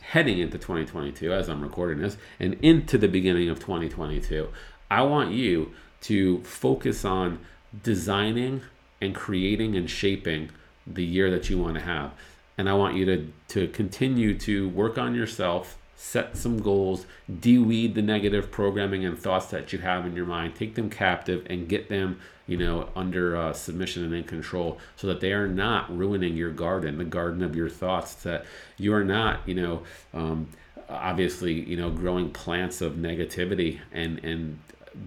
heading 0.01 0.39
into 0.39 0.59
2022 0.59 1.33
as 1.33 1.49
I'm 1.49 1.63
recording 1.63 2.01
this 2.01 2.17
and 2.39 2.55
into 2.63 2.99
the 2.99 3.09
beginning 3.09 3.49
of 3.49 3.59
2022, 3.59 4.49
I 4.91 5.03
want 5.03 5.33
you 5.33 5.73
to 6.03 6.43
focus 6.43 7.05
on 7.05 7.41
designing 7.83 8.63
and 9.01 9.15
creating 9.15 9.77
and 9.77 9.91
shaping 9.91 10.51
the 10.87 11.05
year 11.05 11.31
that 11.31 11.51
you 11.51 11.59
want 11.59 11.75
to 11.75 11.81
have. 11.81 12.13
And 12.57 12.69
I 12.69 12.75
want 12.75 12.95
you 12.95 13.05
to, 13.07 13.33
to 13.49 13.69
continue 13.69 14.39
to 14.39 14.69
work 14.69 14.97
on 14.97 15.15
yourself, 15.15 15.77
set 15.97 16.37
some 16.37 16.61
goals, 16.61 17.07
de-weed 17.41 17.95
the 17.95 18.03
negative 18.03 18.51
programming 18.51 19.05
and 19.05 19.19
thoughts 19.19 19.47
that 19.47 19.73
you 19.73 19.79
have 19.79 20.05
in 20.05 20.15
your 20.15 20.27
mind, 20.27 20.55
take 20.55 20.75
them 20.75 20.91
captive 20.91 21.47
and 21.49 21.69
get 21.69 21.89
them, 21.89 22.21
you 22.47 22.57
know, 22.57 22.89
under 22.95 23.35
uh, 23.35 23.53
submission 23.53 24.05
and 24.05 24.15
in 24.15 24.23
control 24.23 24.79
so 24.95 25.07
that 25.07 25.21
they 25.21 25.33
are 25.33 25.49
not 25.49 25.95
ruining 25.97 26.37
your 26.37 26.51
garden, 26.51 26.99
the 26.99 27.05
garden 27.05 27.43
of 27.43 27.57
your 27.57 27.71
thoughts, 27.71 28.15
that 28.15 28.45
you 28.77 28.93
are 28.93 29.05
not, 29.05 29.41
you 29.47 29.55
know, 29.55 29.83
um, 30.13 30.47
obviously, 30.91 31.55
you 31.55 31.77
know, 31.77 31.91
growing 31.91 32.31
plants 32.31 32.83
of 32.83 32.93
negativity 32.95 33.81
and, 33.91 34.23
and, 34.23 34.59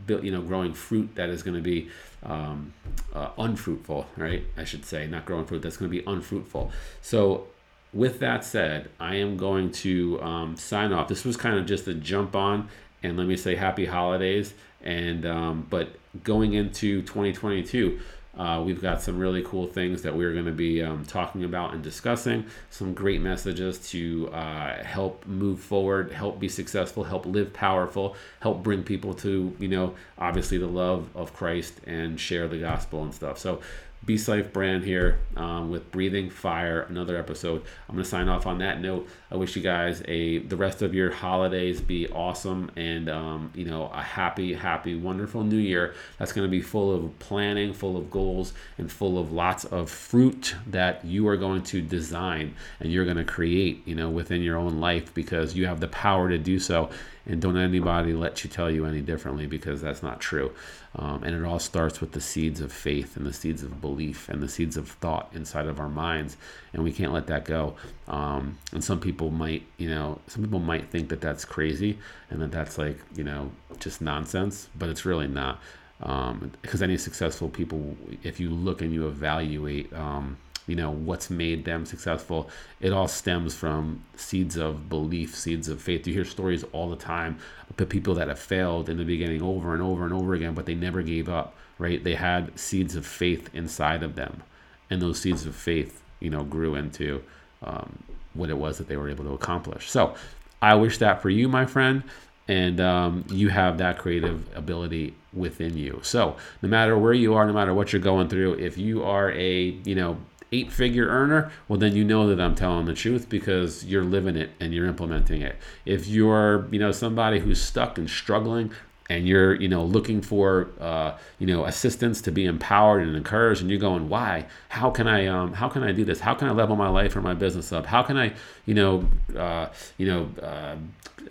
you 0.08 0.32
know, 0.32 0.42
growing 0.42 0.74
fruit 0.74 1.14
that 1.16 1.30
is 1.30 1.44
going 1.44 1.56
to 1.56 1.62
be 1.62 1.88
um, 2.24 2.74
uh, 3.14 3.30
unfruitful, 3.38 4.08
right? 4.18 4.44
I 4.58 4.64
should 4.64 4.86
say, 4.86 5.08
not 5.08 5.26
growing 5.26 5.46
fruit 5.46 5.62
that's 5.62 5.78
going 5.78 5.92
to 5.92 5.98
be 5.98 6.04
unfruitful. 6.06 6.72
So, 7.02 7.48
with 7.94 8.20
that 8.20 8.44
said, 8.44 8.90
I 9.00 9.16
am 9.16 9.38
going 9.38 9.72
to 9.72 10.22
um, 10.22 10.56
sign 10.56 10.94
off. 10.94 11.08
This 11.08 11.26
was 11.26 11.38
kind 11.38 11.58
of 11.58 11.66
just 11.66 11.88
a 11.88 11.94
jump 11.94 12.36
on, 12.36 12.70
and 13.02 13.18
let 13.18 13.28
me 13.28 13.36
say 13.36 13.56
happy 13.56 13.86
holidays. 13.86 14.54
And 14.82 15.26
um, 15.26 15.68
but 15.70 15.90
going 16.24 16.54
into 16.54 17.02
2022, 17.02 18.00
uh, 18.38 18.62
we've 18.66 18.82
got 18.82 19.02
some 19.02 19.20
really 19.20 19.42
cool 19.42 19.66
things 19.66 20.04
that 20.04 20.16
we're 20.16 20.32
going 20.32 20.46
to 20.46 20.52
be 20.52 20.82
um, 20.82 21.04
talking 21.06 21.44
about 21.44 21.74
and 21.74 21.84
discussing. 21.84 22.46
Some 22.70 22.94
great 22.94 23.22
messages 23.22 23.90
to 23.90 24.30
uh, 24.32 24.82
help 24.84 25.26
move 25.26 25.60
forward, 25.60 26.12
help 26.12 26.40
be 26.40 26.48
successful, 26.48 27.04
help 27.04 27.26
live 27.26 27.52
powerful, 27.52 28.16
help 28.40 28.64
bring 28.64 28.84
people 28.84 29.14
to, 29.16 29.54
you 29.60 29.68
know, 29.68 29.96
obviously 30.18 30.58
the 30.58 30.68
love 30.68 31.10
of 31.16 31.34
Christ 31.34 31.82
and 31.86 32.18
share 32.18 32.48
the 32.48 32.60
gospel 32.60 33.04
and 33.04 33.14
stuff. 33.14 33.38
So 33.40 33.60
Beast 34.06 34.28
Life 34.28 34.54
brand 34.54 34.86
here 34.86 35.20
um, 35.36 35.70
with 35.70 35.92
Breathing 35.92 36.30
Fire, 36.30 36.82
another 36.82 37.18
episode. 37.18 37.64
I'm 37.88 37.96
going 37.96 38.04
to 38.04 38.10
sign 38.10 38.30
off 38.30 38.48
on 38.48 38.60
that 38.60 38.82
note. 38.82 39.08
I 39.30 39.36
wish 39.36 39.56
you 39.56 39.62
guys 39.62 40.02
a 40.08 40.40
the 40.40 40.56
rest 40.56 40.82
of 40.82 40.96
your 40.96 41.12
holidays 41.12 41.82
be 41.82 42.08
awesome 42.08 42.72
and 42.76 43.10
um, 43.10 43.52
you 43.54 43.66
know 43.66 43.92
a 43.94 44.02
happy, 44.02 44.54
happy, 44.54 44.96
wonderful 44.96 45.44
New 45.44 45.58
Year. 45.58 45.96
That's 46.18 46.32
going 46.32 46.48
to 46.48 46.52
be 46.52 46.62
full 46.62 46.96
of 46.96 47.20
planning, 47.20 47.74
full 47.74 47.98
of 47.98 48.10
goals, 48.10 48.54
and 48.78 48.90
full 48.92 49.20
of 49.20 49.34
lots 49.34 49.66
of 49.66 49.90
fruit 49.90 50.56
that 50.68 51.04
you 51.04 51.28
are 51.28 51.38
going 51.38 51.64
to 51.64 51.82
design 51.82 52.56
and 52.80 52.92
you're 52.92 53.06
going 53.06 53.18
to 53.18 53.26
create, 53.26 53.86
you 53.86 53.96
know, 53.96 54.10
within 54.10 54.42
your 54.42 54.58
own 54.58 54.80
life 54.80 55.14
because 55.14 55.56
you 55.56 55.68
have 55.68 55.82
the 55.82 55.88
power 55.90 56.30
to 56.30 56.38
do 56.38 56.58
so 56.58 56.90
and 57.30 57.40
don't 57.40 57.58
anybody 57.58 58.12
let 58.12 58.44
you 58.44 58.50
tell 58.50 58.72
you 58.72 58.86
any 58.86 59.02
differently 59.02 59.46
because 59.46 59.82
that's 59.82 60.02
not 60.02 60.20
true. 60.20 60.52
Um, 60.96 61.24
and 61.24 61.36
it 61.36 61.46
all 61.46 61.60
starts 61.60 62.02
with 62.02 62.14
the 62.14 62.22
seeds 62.22 62.60
of 62.60 62.72
faith 62.74 63.16
and 63.16 63.26
the 63.26 63.34
seeds 63.34 63.62
of 63.62 63.80
belief 63.80 64.28
and 64.28 64.42
the 64.42 64.50
seeds 64.50 64.76
of 64.76 64.90
thought 64.90 65.30
inside 65.34 65.68
of 65.68 65.80
our 65.80 65.90
minds, 65.90 66.36
and 66.74 66.84
we 66.84 66.92
can't 66.92 67.14
let 67.14 67.28
that 67.28 67.46
go. 67.46 67.76
Um, 68.08 68.58
and 68.74 68.84
some 68.84 69.00
people 69.00 69.30
might, 69.30 69.64
you 69.78 69.90
know, 69.90 70.20
some 70.28 70.44
people 70.44 70.60
might 70.60 70.90
think 70.90 71.10
that 71.10 71.22
that's 71.22 71.46
crazy 71.46 72.00
and 72.32 72.42
that 72.42 72.52
that's 72.52 72.80
like, 72.80 72.98
you 73.16 73.24
know, 73.24 73.52
just 73.80 74.02
nonsense, 74.02 74.68
but 74.76 74.90
it's 74.90 75.06
really 75.06 75.28
not. 75.28 75.60
Um, 76.02 76.52
because 76.64 76.82
any 76.82 76.98
successful 76.98 77.50
people, 77.50 77.96
if 78.24 78.40
you 78.40 78.50
look 78.50 78.82
and 78.82 78.92
you 78.92 79.08
evaluate, 79.08 79.94
um, 79.94 80.38
you 80.70 80.76
know 80.76 80.92
what's 80.92 81.30
made 81.30 81.66
them 81.66 81.86
successful 81.86 82.50
it 82.80 82.94
all 82.94 83.08
stems 83.08 83.56
from 83.56 84.04
seeds 84.16 84.56
of 84.56 84.88
belief 84.88 85.36
seeds 85.36 85.68
of 85.68 85.82
faith 85.82 86.06
you 86.08 86.14
hear 86.14 86.26
stories 86.26 86.64
all 86.72 86.90
the 86.90 86.96
time 86.96 87.38
of 87.70 87.90
people 87.90 88.14
that 88.14 88.28
have 88.28 88.40
failed 88.40 88.90
in 88.90 88.98
the 88.98 89.06
beginning 89.06 89.42
over 89.42 89.74
and 89.74 89.82
over 89.82 90.04
and 90.04 90.14
over 90.14 90.34
again 90.34 90.54
but 90.54 90.66
they 90.66 90.76
never 90.76 91.02
gave 91.02 91.28
up 91.28 91.56
right 91.78 92.04
they 92.04 92.16
had 92.16 92.58
seeds 92.60 92.96
of 92.96 93.06
faith 93.06 93.50
inside 93.54 94.04
of 94.04 94.16
them 94.16 94.44
and 94.90 95.02
those 95.02 95.20
seeds 95.20 95.46
of 95.46 95.56
faith 95.56 96.02
you 96.20 96.30
know 96.30 96.44
grew 96.44 96.76
into 96.76 97.24
um, 97.64 98.04
what 98.34 98.50
it 98.50 98.58
was 98.58 98.78
that 98.78 98.88
they 98.88 98.98
were 98.98 99.10
able 99.10 99.24
to 99.24 99.34
accomplish 99.34 99.90
so 99.90 100.16
I 100.62 100.76
wish 100.76 100.98
that 100.98 101.22
for 101.22 101.30
you, 101.30 101.48
my 101.48 101.66
friend. 101.66 102.04
And 102.48 102.82
um, 102.82 103.26
you 103.30 103.50
have 103.50 103.78
that 103.78 104.00
creative 104.00 104.44
ability 104.58 105.14
within 105.34 105.78
you. 105.78 106.00
So 106.02 106.36
no 106.64 106.70
matter 106.70 106.98
where 106.98 107.14
you 107.14 107.36
are, 107.36 107.46
no 107.46 107.54
matter 107.54 107.76
what 107.76 107.94
you're 107.94 108.02
going 108.02 108.28
through, 108.28 108.54
if 108.56 108.76
you 108.76 109.04
are 109.04 109.32
a, 109.32 109.62
you 109.62 109.94
know, 109.94 110.18
eight 110.52 110.72
figure 110.72 111.08
earner, 111.08 111.52
well, 111.68 111.80
then 111.80 111.96
you 111.96 112.04
know 112.04 112.28
that 112.28 112.42
I'm 112.42 112.56
telling 112.56 112.86
the 112.86 112.94
truth 112.94 113.30
because 113.30 113.86
you're 113.86 114.04
living 114.04 114.36
it 114.36 114.52
and 114.60 114.74
you're 114.74 114.88
implementing 114.88 115.42
it. 115.42 115.56
If 115.86 116.08
you're, 116.08 116.68
you 116.72 116.80
know, 116.80 116.92
somebody 116.92 117.40
who's 117.40 117.62
stuck 117.62 117.98
and 117.98 118.10
struggling, 118.10 118.72
and 119.10 119.28
you're 119.28 119.56
you 119.56 119.68
know 119.68 119.84
looking 119.84 120.22
for 120.22 120.70
uh, 120.80 121.18
you 121.40 121.48
know 121.48 121.66
assistance 121.66 122.22
to 122.22 122.32
be 122.32 122.46
empowered 122.46 123.06
and 123.06 123.16
encouraged 123.16 123.62
and 123.62 123.70
you're 123.70 123.80
going 123.80 124.08
why? 124.08 124.46
How 124.70 124.92
can 124.92 125.08
i 125.08 125.26
um, 125.26 125.54
how 125.54 125.68
can 125.68 125.84
i 125.84 125.92
do 125.92 126.06
this? 126.06 126.20
How 126.20 126.36
can 126.36 126.48
i 126.48 126.52
level 126.52 126.76
my 126.76 126.90
life 126.90 127.16
or 127.16 127.22
my 127.22 127.34
business 127.34 127.74
up? 127.74 127.88
How 127.88 128.04
can 128.04 128.18
i 128.18 128.34
you 128.66 128.76
know 128.76 129.06
uh, 129.36 129.70
you 129.98 130.06
know 130.06 130.30
uh, 130.42 130.76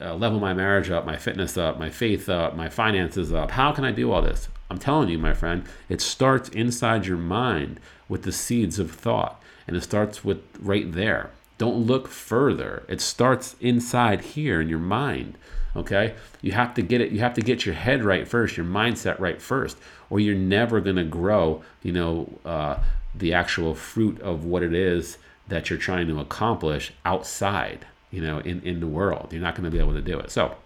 uh, 0.00 0.14
level 0.14 0.40
my 0.40 0.52
marriage 0.52 0.90
up 0.90 1.07
my 1.07 1.16
fitness 1.16 1.57
up 1.57 1.78
my 1.78 1.88
faith 1.88 2.28
up 2.28 2.57
my 2.57 2.68
finances 2.68 3.33
up? 3.33 3.52
How 3.52 3.72
can 3.72 3.85
i 3.85 3.92
do 3.92 4.11
all 4.12 4.22
this? 4.22 4.48
I'm 4.70 4.78
telling 4.78 5.09
you 5.09 5.18
my 5.18 5.33
friend 5.33 5.64
it 5.88 6.00
starts 6.00 6.48
inside 6.50 7.07
your 7.07 7.16
mind 7.16 7.81
with 8.08 8.22
the 8.22 8.32
seeds 8.32 8.78
of 8.78 8.90
thought 8.90 9.42
and 9.66 9.76
it 9.76 9.82
starts 9.82 10.24
with 10.24 10.42
right 10.58 10.92
there. 10.92 11.30
Don't 11.58 11.86
look 11.86 12.08
further. 12.08 12.84
It 12.88 13.00
starts 13.00 13.56
inside 13.60 14.20
here 14.20 14.60
in 14.60 14.68
your 14.68 14.78
mind 14.78 15.36
okay? 15.76 16.14
You 16.42 16.52
have 16.52 16.74
to 16.74 16.82
get 16.82 17.00
it 17.00 17.12
you 17.12 17.20
have 17.20 17.34
to 17.34 17.40
get 17.40 17.64
your 17.64 17.74
head 17.74 18.02
right 18.02 18.26
first 18.26 18.56
your 18.56 18.66
mindset 18.66 19.18
right 19.18 19.40
first 19.40 19.76
or 20.10 20.20
you're 20.20 20.34
never 20.34 20.80
to 20.96 21.04
grow 21.04 21.62
you 21.82 21.92
know 21.92 22.38
uh, 22.44 22.78
the 23.14 23.32
actual 23.32 23.74
fruit 23.74 24.20
of 24.20 24.44
what 24.44 24.62
it 24.62 24.74
is 24.74 25.18
that 25.48 25.70
you're 25.70 25.78
trying 25.78 26.06
to 26.08 26.20
accomplish 26.20 26.92
outside 27.04 27.86
you 28.10 28.20
know 28.20 28.38
in, 28.40 28.60
in 28.62 28.80
the 28.80 28.86
world. 28.86 29.28
You're 29.32 29.42
not 29.42 29.54
to 29.64 29.70
be 29.70 29.78
able 29.78 29.94
to 29.94 30.02
do 30.02 30.18
it. 30.18 30.30
So 30.30 30.56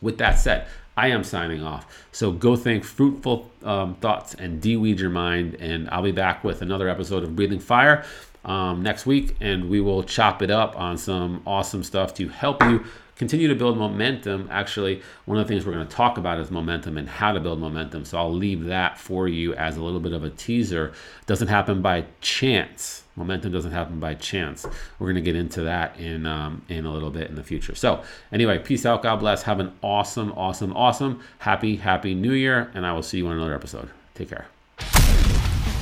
with 0.00 0.18
that 0.18 0.38
said 0.38 0.66
i 0.96 1.08
am 1.08 1.24
signing 1.24 1.62
off. 1.62 1.86
So 2.12 2.32
go 2.32 2.56
think 2.56 2.84
fruitful 2.84 3.50
um, 3.62 3.94
thoughts 3.96 4.34
and 4.34 4.60
de-weed 4.60 5.00
your 5.00 5.10
mind 5.10 5.56
and 5.60 5.88
i'll 5.90 6.02
be 6.02 6.12
back 6.12 6.44
with 6.44 6.62
another 6.62 6.88
episode 6.88 7.22
of 7.22 7.34
breathing 7.36 7.60
fire 7.60 8.04
um, 8.44 8.82
next 8.82 9.06
week 9.06 9.36
and 9.40 9.68
we 9.70 9.80
will 9.80 10.02
chop 10.02 10.42
it 10.42 10.50
up 10.50 10.78
on 10.78 10.98
some 10.98 11.42
awesome 11.46 11.82
stuff 11.82 12.14
to 12.14 12.28
help 12.28 12.62
you 12.64 12.84
continue 13.16 13.48
to 13.48 13.54
build 13.54 13.78
momentum. 13.78 14.48
Actually, 14.50 15.02
one 15.24 15.38
of 15.38 15.46
the 15.46 15.52
things 15.52 15.66
we're 15.66 15.72
going 15.72 15.86
to 15.86 15.94
talk 15.94 16.18
about 16.18 16.38
is 16.38 16.50
momentum 16.50 16.98
and 16.98 17.08
how 17.08 17.32
to 17.32 17.40
build 17.40 17.60
momentum. 17.60 18.04
So 18.04 18.18
I'll 18.18 18.32
leave 18.32 18.64
that 18.64 18.98
for 18.98 19.28
you 19.28 19.54
as 19.54 19.76
a 19.76 19.82
little 19.82 20.00
bit 20.00 20.12
of 20.12 20.24
a 20.24 20.30
teaser. 20.30 20.92
Doesn't 21.26 21.48
happen 21.48 21.82
by 21.82 22.06
chance. 22.20 23.02
Momentum 23.14 23.52
doesn't 23.52 23.72
happen 23.72 24.00
by 24.00 24.14
chance. 24.14 24.66
We're 24.98 25.06
going 25.06 25.16
to 25.16 25.20
get 25.22 25.36
into 25.36 25.62
that 25.62 25.98
in 25.98 26.24
um, 26.26 26.62
in 26.68 26.86
a 26.86 26.92
little 26.92 27.10
bit 27.10 27.28
in 27.28 27.36
the 27.36 27.44
future. 27.44 27.74
So 27.74 28.02
anyway, 28.32 28.58
peace 28.58 28.86
out. 28.86 29.02
God 29.02 29.16
bless. 29.16 29.42
Have 29.42 29.60
an 29.60 29.72
awesome, 29.82 30.32
awesome, 30.32 30.74
awesome, 30.74 31.20
happy, 31.38 31.76
happy 31.76 32.14
New 32.14 32.32
Year, 32.32 32.70
and 32.74 32.86
I 32.86 32.92
will 32.92 33.02
see 33.02 33.18
you 33.18 33.26
on 33.26 33.36
another 33.36 33.54
episode. 33.54 33.90
Take 34.14 34.30
care. 34.30 34.46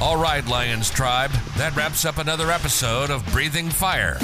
All 0.00 0.16
right, 0.16 0.46
Lions 0.46 0.88
Tribe, 0.88 1.30
that 1.58 1.76
wraps 1.76 2.06
up 2.06 2.16
another 2.16 2.50
episode 2.50 3.10
of 3.10 3.24
Breathing 3.32 3.68
Fire. 3.68 4.16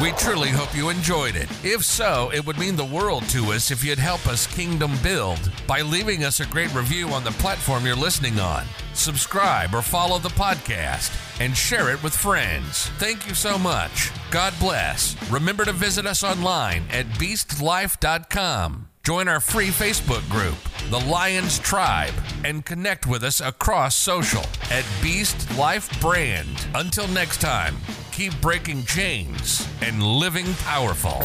We 0.00 0.12
truly 0.12 0.48
hope 0.48 0.74
you 0.74 0.88
enjoyed 0.88 1.36
it. 1.36 1.50
If 1.62 1.84
so, 1.84 2.30
it 2.32 2.46
would 2.46 2.58
mean 2.58 2.76
the 2.76 2.84
world 2.86 3.28
to 3.28 3.52
us 3.52 3.70
if 3.70 3.84
you'd 3.84 3.98
help 3.98 4.26
us 4.26 4.46
kingdom 4.46 4.92
build 5.02 5.52
by 5.66 5.82
leaving 5.82 6.24
us 6.24 6.40
a 6.40 6.46
great 6.46 6.74
review 6.74 7.08
on 7.08 7.24
the 7.24 7.32
platform 7.32 7.84
you're 7.84 7.94
listening 7.94 8.40
on. 8.40 8.64
Subscribe 8.94 9.74
or 9.74 9.82
follow 9.82 10.18
the 10.18 10.30
podcast 10.30 11.14
and 11.42 11.54
share 11.54 11.90
it 11.90 12.02
with 12.02 12.16
friends. 12.16 12.88
Thank 12.96 13.28
you 13.28 13.34
so 13.34 13.58
much. 13.58 14.10
God 14.30 14.54
bless. 14.58 15.14
Remember 15.30 15.66
to 15.66 15.72
visit 15.72 16.06
us 16.06 16.24
online 16.24 16.84
at 16.90 17.04
beastlife.com. 17.18 18.89
Join 19.10 19.26
our 19.26 19.40
free 19.40 19.70
Facebook 19.70 20.22
group, 20.30 20.54
The 20.88 21.10
Lions 21.10 21.58
Tribe, 21.58 22.14
and 22.44 22.64
connect 22.64 23.08
with 23.08 23.24
us 23.24 23.40
across 23.40 23.96
social 23.96 24.44
at 24.70 24.84
Beast 25.02 25.58
Life 25.58 26.00
Brand. 26.00 26.68
Until 26.76 27.08
next 27.08 27.40
time, 27.40 27.76
keep 28.12 28.40
breaking 28.40 28.84
chains 28.84 29.66
and 29.82 30.00
living 30.00 30.54
powerful. 30.62 31.24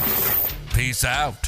Peace 0.73 1.03
out. 1.03 1.47